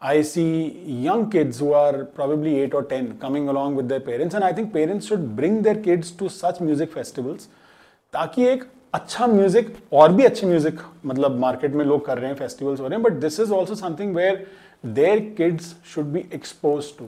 [0.00, 4.34] I see young kids who are probably 8 or 10 coming along with their parents
[4.34, 7.48] and I think parents should bring their kids to such music festivals
[8.14, 12.37] ताकि एक अच्छा music और भी अच्छे music मतलब market में लोग कर रहे हैं
[12.37, 14.45] फेस्टिवल्स हो रहे हैं but this is also something where
[14.85, 17.05] their kids should be expose to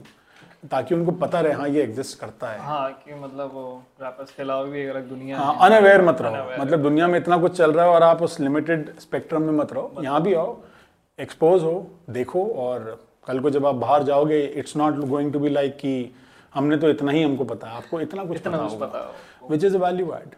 [0.70, 3.64] ताकि उनको पता रहे हाँ ये एग्जिस्ट करता है। हाँ कि मतलब वो
[4.02, 7.18] रैपर्स के अलावा भी एक अलग दुनिया हाँ है अनअवेयर मत रहो। मतलब दुनिया में
[7.18, 10.34] इतना कुछ चल रहा है और आप उस लिमिटेड स्पेक्ट्रम में मत रहो। यहाँ भी
[10.34, 10.56] आओ
[11.18, 11.74] एक्सपोज हो
[12.10, 12.78] देखो और
[13.26, 16.14] कल को जब आप बाहर जाओगे it's not going to be like कि
[16.54, 19.76] हमने तो इतना ही हमको पता है आपको इतना कुछ इतना पता होगा। विच इज़
[19.76, 20.34] वैल्यू एड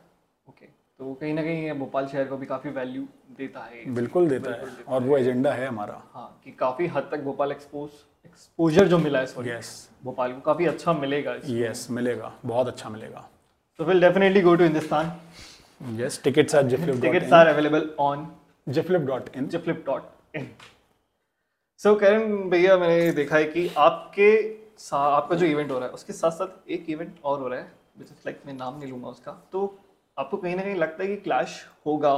[1.01, 3.03] तो कहीं ना कहीं ये भोपाल शहर को भी काफ़ी वैल्यू
[3.39, 7.21] देता है। बिल्कुल देता है। और वो एजेंडा है हमारा। हाँ कि काफ़ी हद तक
[7.25, 7.91] भोपाल एक्सपोज
[8.27, 9.69] एक्सपोजर जो मिला है सॉरी यस
[10.05, 13.29] भोपाल को काफ़ी अच्छा मिलेगा यस मिलेगा। बहुत अच्छा मिलेगा।
[13.79, 15.13] तो will definitely go to Hindustan
[16.01, 18.27] yes tickets are Jiflif tickets are available on
[18.67, 20.51] Jiflif dot in Jiflif dot in
[21.81, 24.35] so Karan भैया मैंने देखा है कि आपके
[24.95, 27.73] आपका जो इवेंट हो रहा है उसके साथ साथ एक इवेंट और हो रहा है
[27.99, 29.67] विच इज़ लाइक मैं नाम नहीं लूँगा उसका। तो
[30.19, 32.15] आपको कहीं ना कहीं लगता है कि क्लैश होगा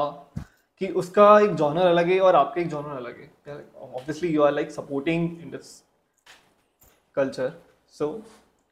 [0.81, 4.53] कि उसका एक जॉनर अलग है और आपका एक जॉनर अलग है। Obviously you are
[4.53, 5.83] like supporting in this
[7.15, 7.53] culture
[7.99, 8.09] so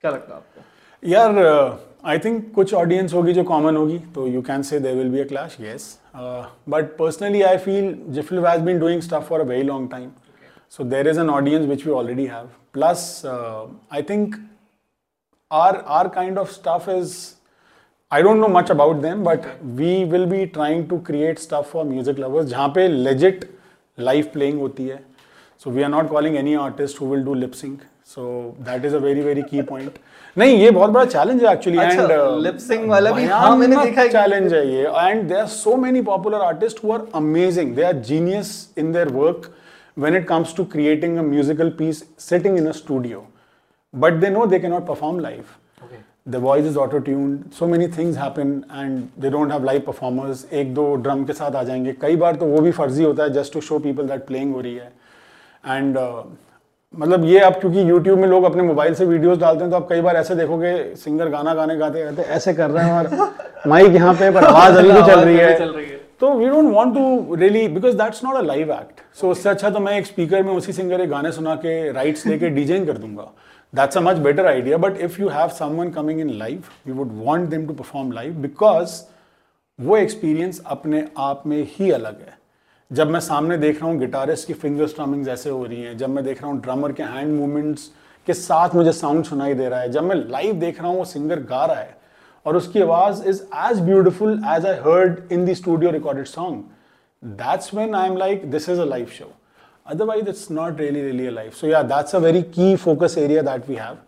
[0.01, 0.62] क्या लगता है आपको?
[1.09, 5.11] यार आई थिंक कुछ ऑडियंस होगी जो कॉमन होगी तो you can say there will
[5.11, 5.99] be a clash yes
[6.68, 10.11] but personally I feel Jiflif has been doing stuff for a very long time
[10.70, 12.47] so there is an audience which we already have.
[12.77, 13.03] Plus
[13.33, 13.66] uh,
[13.99, 14.33] i think
[15.51, 17.12] our our kind of stuff is
[18.12, 19.46] i don't know much about them but
[19.78, 23.44] we will be trying to create stuff for music lovers जहाँ पे legit
[23.98, 24.98] live playing होती है
[25.64, 28.92] so we are not calling any artist who will do lip sync so that is
[28.92, 29.98] a very very key point
[30.38, 33.76] नहीं ये बहुत बड़ा challenge है actually अच्छा, एंड lip sync वाला भी, हाँ, मैंने
[33.76, 37.07] देखा है कि- चैलेंज है ये and there are so many popular artist who are
[37.14, 39.52] amazing they are genius in their work
[39.96, 42.00] when it comes to creating a musical piece
[42.30, 43.20] sitting in a studio
[43.94, 45.54] but they know they cannot perform live
[46.35, 50.45] the voice is auto tuned so many things happen and they don't have live performers.
[50.53, 53.33] एक दो drum के साथ आ जाएँगे। कई बार तो वो भी फर्जी होता है
[53.33, 54.93] just to show people that playing हो रही है।
[55.66, 55.99] एंड
[56.95, 59.87] मतलब ये अब क्योंकि YouTube में लोग अपने मोबाइल से वीडियोस डालते हैं तो आप
[59.89, 63.33] कई बार ऐसे देखोगे सिंगर गाना गाने गाते गाते ऐसे कर रहे हैं और
[63.68, 66.47] माइक यहाँ पे पर आवाज़ अभी भी चल रही है। चल रही है। तो we
[66.49, 69.99] don't want to really because that's not a live act so उससे अच्छा तो मैं
[69.99, 73.31] एक स्पीकर में उसी सिंगर के गाने सुना के राइट्स लेके डीजेइंग कर दूँगा।
[73.73, 77.11] That's a much better idea but if you have someone coming in live you would
[77.25, 79.01] want them to perform live because
[79.79, 82.35] वो एक्सपीरियंस अपने आप में ही अलग है।
[82.91, 86.11] जब मैं सामने देख रहा हूँ गिटारिस्ट की फिंगर स्ट्रमिंग्स ऐसे हो रही हैं, जब
[86.11, 87.91] मैं देख रहा हूँ ड्रमर के हैंड मूवमेंट्स
[88.27, 91.05] के साथ मुझे साउंड सुनाई दे रहा है, जब मैं लाइव देख रहा हूँ वो
[91.05, 91.97] सिंगर गा रहा है
[92.47, 96.62] और उसकी आवाज़ is as beautiful as I heard in the studio recorded song
[97.23, 99.33] that's when I am like this is a live show
[99.87, 101.55] otherwise it's not really really a life.
[101.55, 103.99] So yeah that's a very key focus area that we have.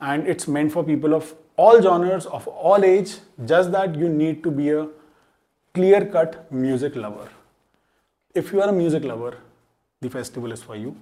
[0.00, 3.16] And it's meant for people of all genres of all age
[3.46, 4.86] just that you need to be a
[5.72, 7.28] clear cut music lover.
[8.34, 9.36] If you are a music lover
[10.00, 10.96] the festival is for you.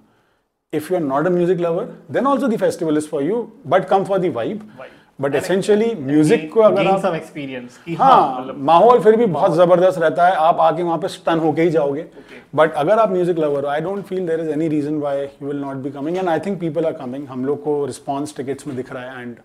[0.70, 3.52] If you are not a music lover then also the festival is for you.
[3.64, 4.60] But come for the vibe.
[4.76, 4.98] Vibe.
[5.18, 9.26] But essentially music को अगर आप some experience कि हाँ हाँ मतलब माहौल फिर भी
[9.28, 12.06] बहुत ज़बरदस्त रहता है। आप आके वहाँ पे स्टन होके ही जाओगे।
[12.54, 15.46] बट अगर आप म्यूज़िक लवर हो I don't feel there is any reason why you
[15.46, 18.66] will not be coming and I think people are coming हम लोग को रिस्पॉन्स टिकट्स
[18.66, 19.36] में दिख रहा है। And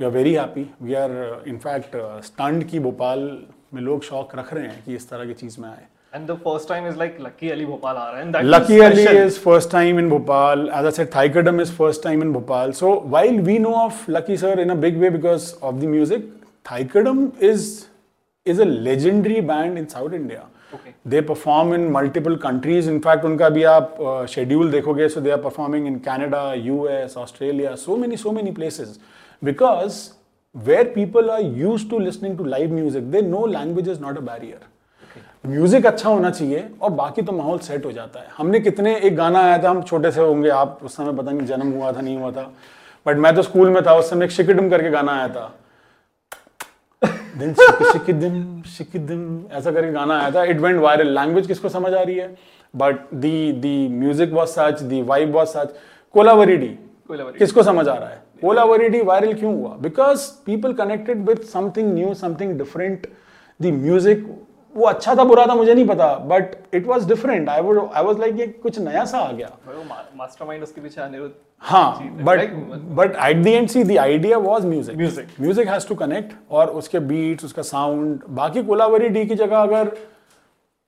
[0.00, 3.30] we are very happy we are in fact stunned की भोपाल
[3.74, 6.37] में लोग शौक रख रहे हैं कि इस तरह की चीज़ में आए। and the
[6.43, 9.03] first time is like Lucky Ali Bhopal aa raha है and that Lucky is Ali
[9.05, 9.27] special.
[9.29, 10.69] is first time in Bhopal.
[10.79, 12.73] As I said, Thaikadam is first time in Bhopal.
[12.81, 16.29] So while we know of Lucky Sir in a big way because of the music,
[16.69, 17.87] Thaikadam is
[18.53, 20.43] is a legendary band in South India.
[20.73, 20.93] Okay.
[21.13, 22.87] They perform in multiple countries.
[22.93, 23.97] In fact, उनका भी आप
[24.33, 28.99] schedule देखोगे, so they are performing in Canada, US, Australia, so many, so many places.
[29.49, 29.99] Because
[30.69, 34.21] where people are used to listening to live music, they know language is not a
[34.21, 34.61] barrier.
[35.44, 39.16] Music अच्छा होना चाहिए और बाकी तो माहौल set हो जाता है। हमने कितने एक
[39.16, 42.00] गाना आया था हम छोटे से होंगे आप उस समय पता नहीं जन्म हुआ था
[42.00, 42.42] नहीं हुआ था।
[43.06, 45.52] बट मैं तो स्कूल में था उस समय एक शिकिडम करके गाना आया था।
[47.38, 47.54] दिन
[47.92, 49.22] शिकिदम शिकिदम
[49.52, 52.36] ऐसा करके गाना आया था। इट वेंट वायरल लैंग्वेज किसको समझ आ रही है?
[52.74, 55.74] But the the music was such the vibe was such
[56.14, 56.68] Kolaveri Di
[57.08, 57.38] Kolaveri Di.
[57.38, 58.22] किसको समझ आ रहा है?
[58.42, 59.74] कोलावरीडी वायरल क्यों हुआ?
[59.80, 63.06] Because people connected with something new something different
[63.60, 64.26] the music
[64.74, 68.04] वो अच्छा था बुरा था मुझे नहीं पता but it was different I would I
[68.04, 69.48] was like ये कुछ नया सा आ गया।
[70.16, 72.52] मास्टरमाइंड उसके पीछे अनिरुद्ध हाँ but
[72.98, 75.40] but at the end see the idea was music Music.
[75.40, 79.92] Music has to connect और उसके बीट्स उसका साउंड बाकी कोलावरी डी की जगह अगर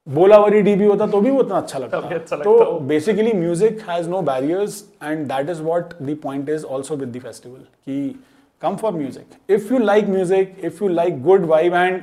[0.06, 3.80] बोलावरी डी भी होता तो भी वो उतना अच्छा लगता। तभी अच्छा तो basically music
[3.88, 8.20] has no barriers and that is what the point is also with the festival कि
[8.62, 12.02] come for music if you like music if you like good vibe and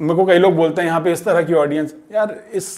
[0.00, 2.68] मेरे को कई लोग बोलते हैं यहाँ पे इस तरह की ऑडियंस यार इस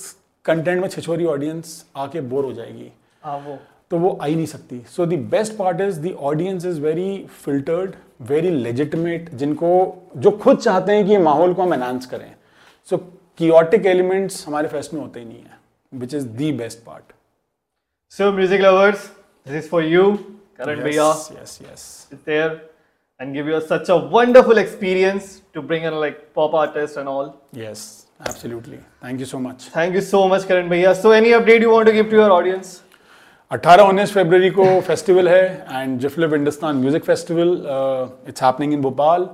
[0.45, 2.91] कंटेंट में छिछोरी ऑडियंस आके बोर हो जाएगी।
[3.23, 3.59] हाँ वो।
[3.91, 7.27] तो वो आ ही नहीं सकती। So the best part is the audience is very
[7.45, 7.95] filtered
[8.31, 9.73] very legitimate जिनको
[10.17, 12.35] जो खुद चाहते हैं कि माहौल को हम एनहांस करें।
[12.91, 12.97] सो
[13.39, 15.59] कियोटिक एलिमेंट्स हमारे फेस्ट में होते ही नहीं है
[15.93, 17.13] which is the best part
[18.13, 19.05] So music lovers,
[19.47, 20.03] this is for you.
[20.57, 21.07] Karan Bhaiya
[21.37, 22.51] yes yes is there.
[23.20, 27.32] and give you such a wonderful experience to bring in like pop artists and all.
[27.56, 27.86] Yes
[28.30, 30.94] absolutely thank you so much Thank you so much, Karan Bhaiya.
[31.02, 32.76] So any update you want to give to your audience?
[33.52, 37.52] 18 उन्नीस फरवरी को festival है and जिफलिप Hindustan music festival
[38.30, 39.30] it's happening in Bhopal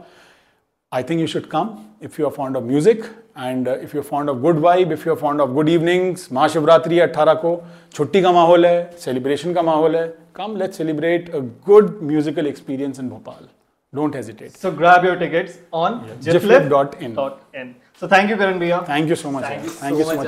[0.92, 1.70] I think you should come
[2.08, 3.06] if you are fond of music
[3.36, 6.26] and uh, if you're fond of good vibe, if you're fond of good evenings.
[6.34, 7.54] Mahashivratri है 18 को
[7.94, 10.06] छुट्टी का माहौल है celebration का माहौल है
[10.36, 13.48] come let's celebrate a good musical experience in Bhopal
[13.95, 14.55] Don't hesitate.
[14.55, 16.35] So grab your tickets on yeah.
[16.35, 17.75] jiflip.in.
[17.97, 18.83] So thank you, Karan Bia.
[18.85, 19.45] Thank you so much.
[19.45, 20.17] Thank you so, thank you so much.
[20.19, 20.27] much.